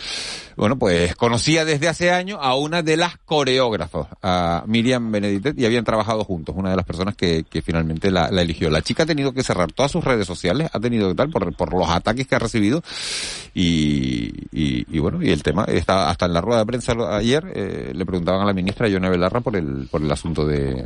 [0.57, 5.65] bueno, pues conocía desde hace años a una de las coreógrafas, a Miriam Beneditet, y
[5.65, 8.71] habían trabajado juntos, una de las personas que, que finalmente la, la eligió.
[8.71, 11.55] La chica ha tenido que cerrar todas sus redes sociales, ha tenido que tal, por,
[11.55, 12.81] por los ataques que ha recibido,
[13.53, 17.45] y, y, y bueno, y el tema está hasta en la rueda de prensa ayer,
[17.53, 20.85] eh, le preguntaban a la ministra Yone Belarra por el, por el asunto de,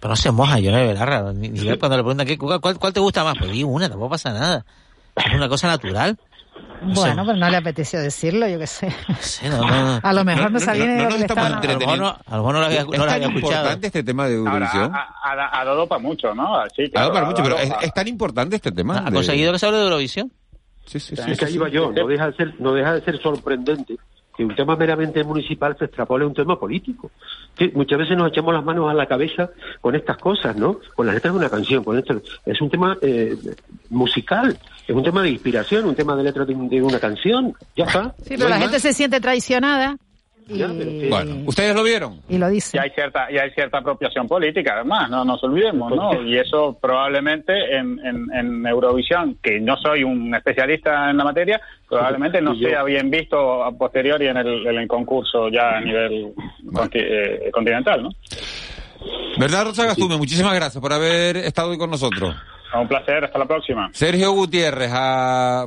[0.00, 1.32] pero no se moja, yo no Belarra.
[1.32, 4.10] Ni, ni cuando le preguntan ¿qué, cuál, cuál te gusta más, pues di una, tampoco
[4.10, 4.64] pasa nada.
[5.14, 6.18] Es una cosa natural.
[6.82, 8.94] Bueno, pero no le apeteció decirlo, yo qué sé.
[10.02, 11.46] A lo mejor no, sabía ni lo que estaba...
[11.46, 13.52] A lo mejor no, a lo mejor no lo había, no lo había escuchado.
[13.52, 14.92] importante este tema de Eurovisión?
[15.22, 16.62] Ahora, ha, ha, dado para mucho, ¿no?
[16.74, 18.98] Sí, claro, ha dado para mucho, pero es, es, tan importante este tema.
[18.98, 19.12] ¿Ha de...
[19.12, 20.32] conseguido que se hable de Eurovisión?
[20.86, 21.30] Sí, sí, sí.
[21.30, 23.96] Es que ahí va yo, no deja de ser, no deja de ser sorprendente
[24.36, 27.10] que un tema meramente municipal se extrapole a un tema político.
[27.54, 30.80] Que muchas veces nos echamos las manos a la cabeza con estas cosas, ¿no?
[30.94, 32.20] Con las letras de una canción, con esto.
[32.46, 33.36] Es un tema eh,
[33.90, 37.54] musical, es un tema de inspiración, un tema de letra de, de una canción.
[37.76, 38.14] Ya está.
[38.22, 39.96] Sí, pero la gente se siente traicionada
[40.46, 42.20] bueno, ¿ustedes lo vieron?
[42.28, 42.76] Y lo dice.
[42.76, 46.22] Y hay cierta, y hay cierta apropiación política, además, no nos olvidemos, ¿no?
[46.22, 52.40] Y eso probablemente en, en, Eurovisión, que no soy un especialista en la materia, probablemente
[52.40, 56.32] no sea bien visto a posteriori en el, en el concurso ya a nivel
[56.94, 58.10] eh, continental, ¿no?
[59.38, 60.16] ¿Verdad, Rosa Gastume?
[60.16, 62.34] Muchísimas gracias por haber estado hoy con nosotros.
[62.74, 63.90] Un placer, hasta la próxima.
[63.92, 65.66] Sergio Gutiérrez, a,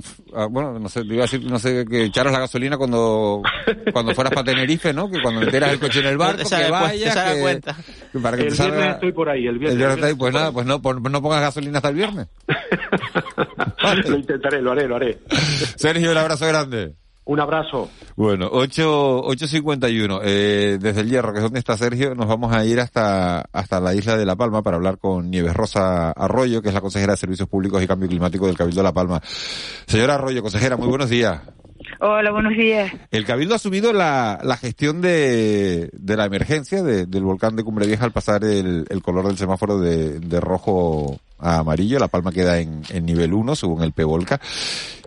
[0.49, 3.43] bueno, no sé, te iba a decir, no sé, que echaros la gasolina cuando,
[3.93, 5.09] cuando fueras para Tenerife, ¿no?
[5.09, 7.75] Que cuando metieras el coche en el barco, que vayas, que, cuenta.
[8.11, 9.71] Que para que el te viernes estoy por ahí, el viernes.
[9.71, 12.27] El viernes pues nada, pues no, pues no pongas gasolina hasta el viernes.
[14.07, 15.19] Lo intentaré, lo haré, lo haré.
[15.75, 16.95] Sergio, un abrazo grande.
[17.25, 17.89] Un abrazo.
[18.15, 20.21] Bueno, 8.51.
[20.23, 23.79] Eh, desde el Hierro, que es donde está Sergio, nos vamos a ir hasta, hasta
[23.79, 27.13] la isla de La Palma para hablar con Nieves Rosa Arroyo, que es la consejera
[27.13, 29.21] de Servicios Públicos y Cambio Climático del Cabildo de La Palma.
[29.87, 31.41] Señora Arroyo, consejera, muy buenos días.
[31.99, 32.93] Hola, buenos días.
[33.09, 37.63] El Cabildo ha asumido la, la gestión de, de la emergencia de, del volcán de
[37.63, 41.97] Cumbre Vieja al pasar el, el color del semáforo de, de rojo a amarillo.
[41.97, 44.39] La Palma queda en, en nivel 1, según el PEVOLCA.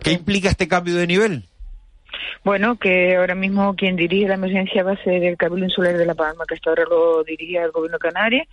[0.01, 1.45] ¿Qué implica este cambio de nivel?
[2.43, 6.05] Bueno, que ahora mismo quien dirige la emergencia va a ser el Cabildo Insular de
[6.05, 8.43] La Palma, que hasta ahora lo dirige el Gobierno canario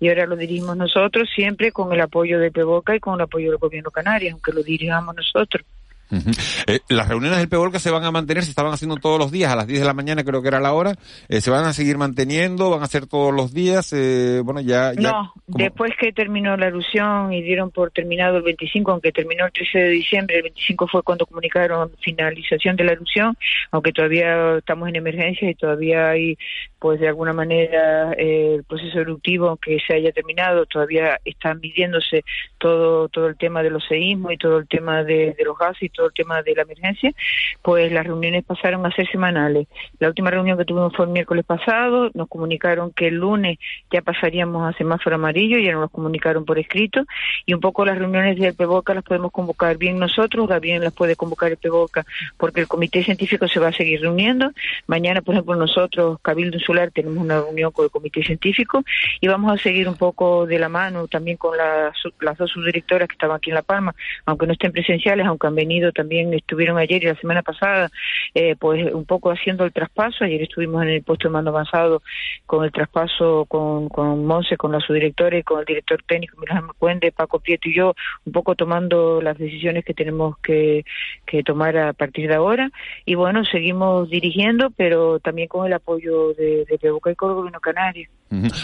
[0.00, 3.50] y ahora lo dirigimos nosotros, siempre con el apoyo de PEVOCA y con el apoyo
[3.50, 5.64] del Gobierno canario, aunque lo dirijamos nosotros.
[6.66, 9.52] Eh, las reuniones del PEVOLCA se van a mantener, se estaban haciendo todos los días,
[9.52, 10.94] a las 10 de la mañana creo que era la hora,
[11.28, 14.92] eh, se van a seguir manteniendo, van a ser todos los días, eh, bueno, ya...
[14.94, 19.46] ya no, después que terminó la erupción y dieron por terminado el 25, aunque terminó
[19.46, 23.36] el 13 de diciembre, el 25 fue cuando comunicaron finalización de la erupción,
[23.72, 26.38] aunque todavía estamos en emergencia y todavía hay,
[26.78, 32.24] pues de alguna manera, eh, el proceso eruptivo que se haya terminado, todavía está midiéndose
[32.58, 35.95] todo, todo el tema de los seísmos y todo el tema de, de los gases
[35.96, 37.12] todo el tema de la emergencia,
[37.62, 39.66] pues las reuniones pasaron a ser semanales.
[39.98, 43.58] La última reunión que tuvimos fue el miércoles pasado, nos comunicaron que el lunes
[43.90, 47.04] ya pasaríamos a semáforo amarillo, ya nos lo comunicaron por escrito,
[47.46, 51.16] y un poco las reuniones del PEVOCA las podemos convocar bien nosotros, también las puede
[51.16, 52.04] convocar el PEVOCA,
[52.36, 54.50] porque el comité científico se va a seguir reuniendo.
[54.86, 58.84] Mañana, por ejemplo, nosotros, Cabildo Insular, tenemos una reunión con el comité científico
[59.20, 63.08] y vamos a seguir un poco de la mano también con las, las dos subdirectoras
[63.08, 63.94] que estaban aquí en La Palma,
[64.24, 67.90] aunque no estén presenciales, aunque han venido también estuvieron ayer y la semana pasada,
[68.34, 70.24] eh, pues un poco haciendo el traspaso.
[70.24, 72.02] Ayer estuvimos en el puesto de mando avanzado
[72.46, 76.68] con el traspaso con, con Monse, con la subdirectora y con el director técnico Milán
[76.78, 80.84] Cuende, Paco Prieto y yo, un poco tomando las decisiones que tenemos que,
[81.26, 82.70] que tomar a partir de ahora.
[83.04, 87.36] Y bueno, seguimos dirigiendo, pero también con el apoyo de, de Pebuca y con el
[87.36, 88.08] Gobierno Canario.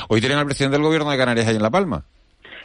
[0.09, 2.05] Hoy tienen al presidente del Gobierno de Canarias ahí en La Palma.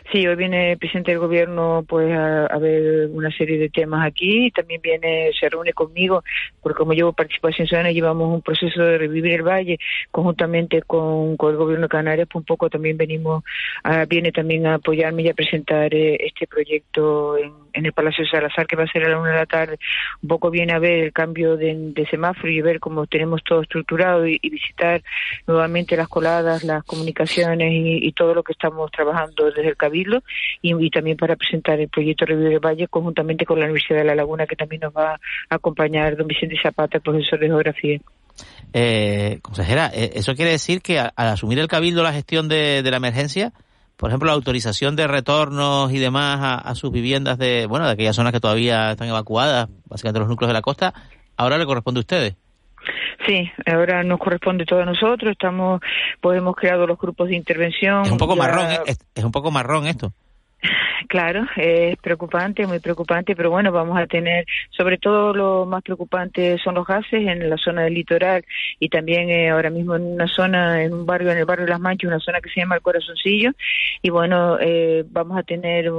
[0.10, 4.50] Sí, hoy viene el presidente del gobierno pues a, ver una serie de temas aquí.
[4.52, 6.24] También viene, se reúne conmigo,
[6.62, 9.78] porque como llevo participación ciudadana, llevamos un proceso de revivir el valle
[10.10, 12.28] conjuntamente con, con el gobierno de Canarias.
[12.32, 13.44] Pues un poco también venimos,
[13.84, 18.24] a, viene también a apoyarme y a presentar eh, este proyecto en, en, el Palacio
[18.24, 19.78] de Salazar, que va a ser a la una de la tarde.
[20.22, 24.26] Un poco viene a ver el cambio de, semáforo y ver cómo tenemos todo estructurado
[24.26, 25.02] y, y visitar
[25.48, 29.97] nuevamente las coladas, las comunicaciones y, y, todo lo que estamos trabajando desde el Cabildo
[30.62, 34.16] Y, también para presentar el proyecto Review del Valle conjuntamente con la Universidad de La
[34.16, 35.20] Laguna, que también nos va a
[35.50, 38.00] acompañar don Vicente Zapata, profesor de Geografía.
[38.74, 42.98] Eh, consejera, eh, ¿eso quiere decir que al asumir el Cabildo la gestión de, la
[42.98, 43.54] emergencia,
[43.96, 48.16] por ejemplo, la autorización de retornos y demás a, sus viviendas de, bueno, de aquellas
[48.16, 50.94] zonas que todavía están evacuadas, básicamente los núcleos de la costa,
[51.36, 52.36] ahora le corresponde a ustedes?
[53.26, 55.32] Sí, ahora nos corresponde todo a nosotros.
[55.32, 55.82] Estamos,
[56.22, 58.06] pues hemos creado los grupos de intervención.
[58.06, 58.80] Es un poco marrón, ¿eh?
[59.16, 60.14] es un poco marrón esto.
[61.08, 66.58] Claro, es preocupante, muy preocupante, pero bueno, vamos a tener, sobre todo lo más preocupante
[66.58, 68.44] son los gases en la zona del litoral
[68.78, 71.72] y también eh, ahora mismo en una zona, en un barrio, en el barrio de
[71.72, 73.52] Las Manchas, una zona que se llama El Corazoncillo,
[74.02, 75.90] y bueno, eh, vamos a tener,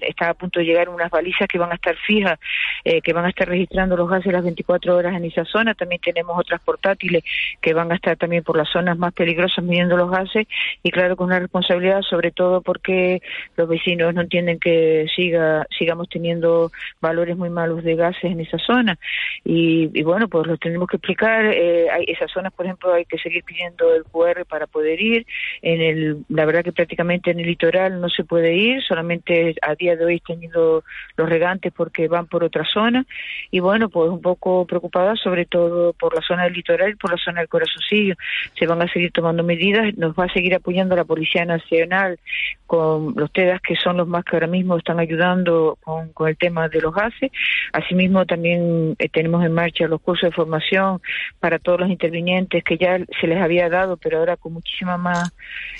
[0.00, 2.38] está a punto de llegar unas balizas que van a estar fijas,
[2.84, 6.00] eh, que van a estar registrando los gases las 24 horas en esa zona, también
[6.00, 7.22] tenemos otras portátiles
[7.60, 10.48] que van a estar también por las zonas más peligrosas midiendo los gases,
[10.82, 13.22] y claro, con una responsabilidad sobre todo porque
[13.56, 16.70] los vecinos no entienden que siga sigamos teniendo
[17.00, 18.98] valores muy malos de gases en esa zona.
[19.44, 23.18] Y, bueno pues lo tenemos que explicar eh, hay esas zonas por ejemplo hay que
[23.18, 25.26] seguir pidiendo el QR para poder ir.
[25.62, 29.74] En el la verdad que prácticamente en el litoral no se puede ir solamente a
[29.74, 30.84] día de hoy teniendo
[31.16, 33.04] los regantes porque van por otra zona.
[33.50, 37.10] Y bueno pues un poco preocupada sobre todo por la zona del litoral y por
[37.10, 38.14] la zona del corazoncillo.
[38.58, 42.18] Se van a seguir tomando medidas nos va a seguir apoyando la policía nacional
[42.66, 46.68] con los TEDAS que son los más que ahora mismo están ayudando con, el tema
[46.68, 47.30] de los gases.
[47.72, 51.00] Asimismo, también eh, tenemos en marcha los cursos de formación
[51.40, 55.32] para todos los intervinientes que ya se les había dado, pero ahora con muchísima más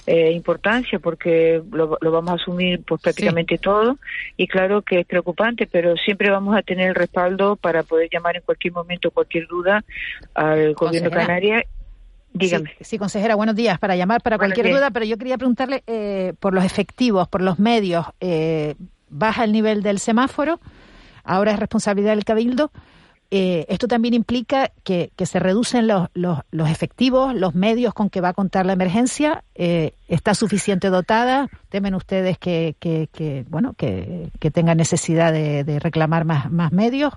[0.07, 3.99] eh, importancia porque lo, vamos a asumir pues prácticamente todo.
[4.37, 8.37] Y claro que es preocupante, pero siempre vamos a tener el respaldo para poder llamar
[8.37, 9.85] en cualquier momento cualquier duda
[10.35, 11.65] al gobierno de Canarias
[12.35, 12.73] Dígame.
[12.81, 13.79] Sí, consejera, buenos días.
[13.79, 17.61] Para llamar para cualquier duda, pero yo quería preguntarle eh, por los efectivos, por los
[17.61, 18.07] medios.
[18.21, 18.75] Eh,
[19.09, 20.61] baja el nivel del semáforo,
[21.23, 22.73] ahora es responsabilidad del Cabildo.
[23.31, 28.31] Eh, esto también implica que, se reducen los, los, efectivos, los medios con que va
[28.31, 29.45] a contar la emergencia.
[29.55, 31.49] ¿Está suficiente dotada?
[31.69, 37.15] ¿Temen ustedes que, que, bueno, que, tenga necesidad de, de reclamar más, más medios?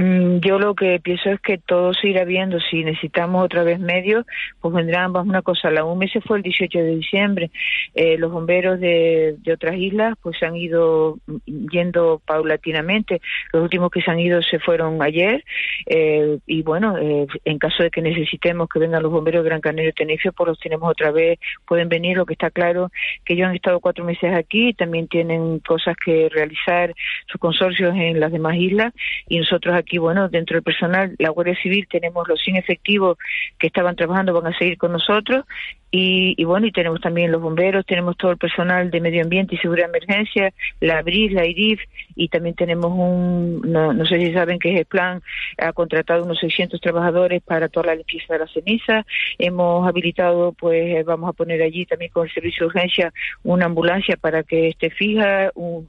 [0.00, 2.58] Mm, yo lo que pienso es que todo se irá viendo.
[2.58, 4.24] Si necesitamos otra vez medios,
[4.60, 7.50] pues vendrán, vamos una cosa, la UME se fue el 18 de diciembre.
[7.94, 13.20] Eh, los bomberos de, otras islas pues se han ido yendo paulatinamente.
[13.52, 15.44] Los últimos que se han ido se fueron ayer.
[15.84, 19.60] Eh, y bueno, eh, en caso de que necesitemos que vengan los bomberos de Gran
[19.60, 22.16] Canaria y Tenerife, pues los tenemos otra vez, pueden venir.
[22.16, 22.90] Lo que está claro
[23.26, 26.94] que ellos han estado cuatro meses aquí, también tienen cosas que realizar
[27.26, 28.94] sus consorcios en las demás islas
[29.28, 33.18] y nosotros aquí y bueno, dentro del personal, la Guardia Civil, tenemos los 100 efectivos
[33.58, 35.44] que estaban trabajando, van a seguir con nosotros.
[35.92, 39.58] Y, bueno, y tenemos también los bomberos, tenemos todo el personal de medio ambiente y
[39.58, 41.80] seguridad de emergencia, la BRIS, la IRIF,
[42.14, 45.20] y también tenemos un, no, sé si saben que es el plan,
[45.58, 49.04] ha contratado unos 600 trabajadores para toda la limpieza de la ceniza.
[49.36, 53.12] Hemos habilitado, pues vamos a poner allí también con el servicio de urgencia
[53.42, 55.88] una ambulancia para que esté fija, un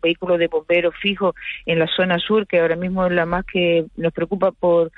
[0.00, 1.34] vehículo de bomberos fijo
[1.66, 4.90] en la zona sur, que ahora mismo es la más que nos preocupa por,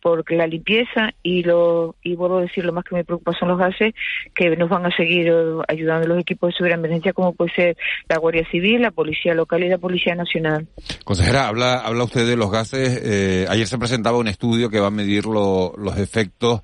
[0.00, 3.48] por la limpieza y lo y vuelvo a decir lo más que me preocupa son
[3.48, 3.94] los gases
[4.34, 7.76] que nos van a seguir eh, ayudando los equipos de seguridad emergencia como puede ser
[8.08, 10.66] la Guardia Civil, la Policía Local y la Policía Nacional.
[11.04, 13.00] Consejera, habla habla usted de los gases.
[13.04, 16.62] Eh, ayer se presentaba un estudio que va a medir los efectos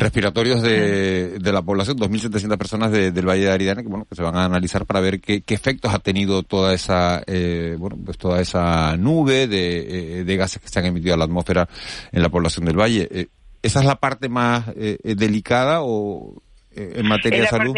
[0.00, 4.22] respiratorios de, de la población, 2.700 personas del Valle de Aridane, que bueno, que se
[4.22, 8.18] van a analizar para ver qué, qué efectos ha tenido toda esa, eh, bueno, pues
[8.18, 11.68] toda esa nube de, eh, de, gases que se han emitido a la atmósfera
[12.10, 13.08] en la población del Valle.
[13.10, 13.28] Eh,
[13.62, 16.42] ¿Esa es la parte más eh, delicada o
[16.74, 17.74] en materia de salud?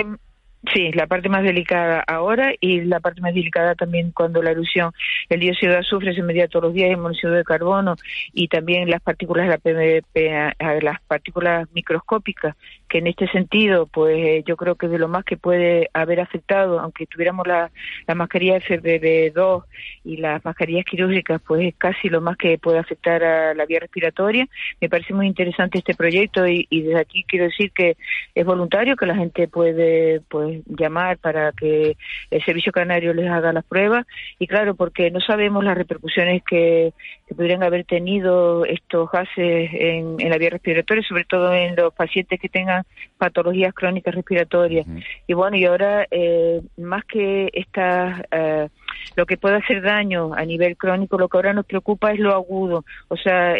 [0.73, 4.93] Sí, la parte más delicada ahora y la parte más delicada también cuando la erupción,
[5.29, 7.97] el dióxido de azufre se medía todos los días, el monóxido de carbono
[8.33, 12.55] y también las partículas de la PMP, las partículas microscópicas
[12.93, 16.21] que en este sentido, pues eh, yo creo que de lo más que puede haber
[16.21, 17.71] afectado, aunque tuviéramos la,
[18.07, 19.65] la mascarilla FBB2
[20.05, 23.81] y las mascarillas quirúrgicas, pues es casi lo más que puede afectar a la vía
[23.81, 24.47] respiratoria.
[24.79, 27.97] Me parece muy interesante este proyecto y, desde aquí quiero decir que
[28.35, 31.97] es voluntario, que la gente puede pues llamar para que
[32.31, 34.05] el Servicio Canario les haga las pruebas
[34.39, 36.93] y claro, porque no sabemos las repercusiones que,
[37.27, 41.95] que podrían haber tenido estos gases en, en la vía respiratoria, sobre todo en los
[41.95, 42.82] pacientes que tengan
[43.19, 44.87] patologías crónicas respiratorias.
[45.27, 48.69] Y bueno, y ahora, eh, más que estas, eh,
[49.17, 52.35] lo que puede hacer daño a nivel crónico, lo que ahora nos preocupa es lo
[52.35, 53.55] agudo, o sea,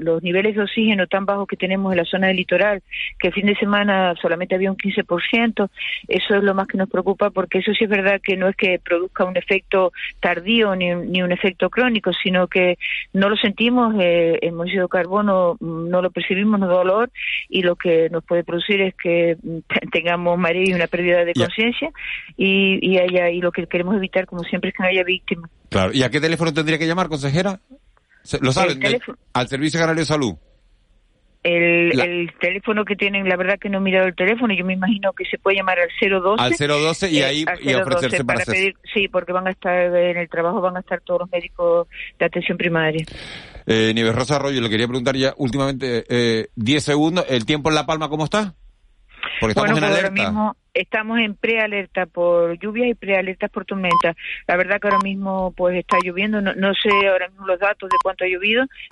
[0.00, 2.82] los niveles de oxígeno tan bajos que tenemos en la zona del litoral,
[3.18, 5.68] que el fin de semana solamente había un 15%,
[6.08, 8.56] eso es lo más que nos preocupa porque eso sí es verdad que no es
[8.56, 12.78] que produzca un efecto tardío ni, ni un efecto crónico, sino que
[13.12, 17.10] no lo sentimos, eh, el monóxido de carbono mm, no lo percibimos, no dolor
[17.48, 19.58] y lo que nos puede producir es que mm,
[19.92, 21.90] tengamos mareo y una pérdida de conciencia
[22.36, 25.50] y, y, haya, y lo que queremos evitar, como siempre, es que no haya víctimas.
[25.68, 25.92] Claro.
[25.92, 27.60] ¿Y a qué teléfono tendría que llamar, consejera?
[28.40, 28.80] ¿Lo saben?
[29.32, 30.34] Al Servicio Canario de Salud.
[31.42, 35.12] El, teléfono que tienen, la verdad que no he mirado el teléfono, yo me imagino
[35.12, 36.42] que se puede llamar al 012.
[36.42, 40.16] Al 012 y eh, ahí y ofrecerse para, pedir, Sí, porque van a estar en
[40.16, 41.86] el trabajo, van a estar todos los médicos
[42.18, 43.04] de atención primaria.
[43.66, 47.74] Eh, Nieves Rosa Arroyo, le quería preguntar ya últimamente, eh, 10 segundos, ¿el tiempo en
[47.74, 48.54] La Palma cómo está?
[49.38, 50.06] Porque estamos en alerta.
[50.06, 54.14] Ahora mismo estamos en prealerta por lluvia y prealerta por tormenta.
[54.46, 57.96] La verdad que ahora mismo pues está lloviendo, no, sé ahora mismo los datos de
[58.02, 58.66] cuánto ha llovido,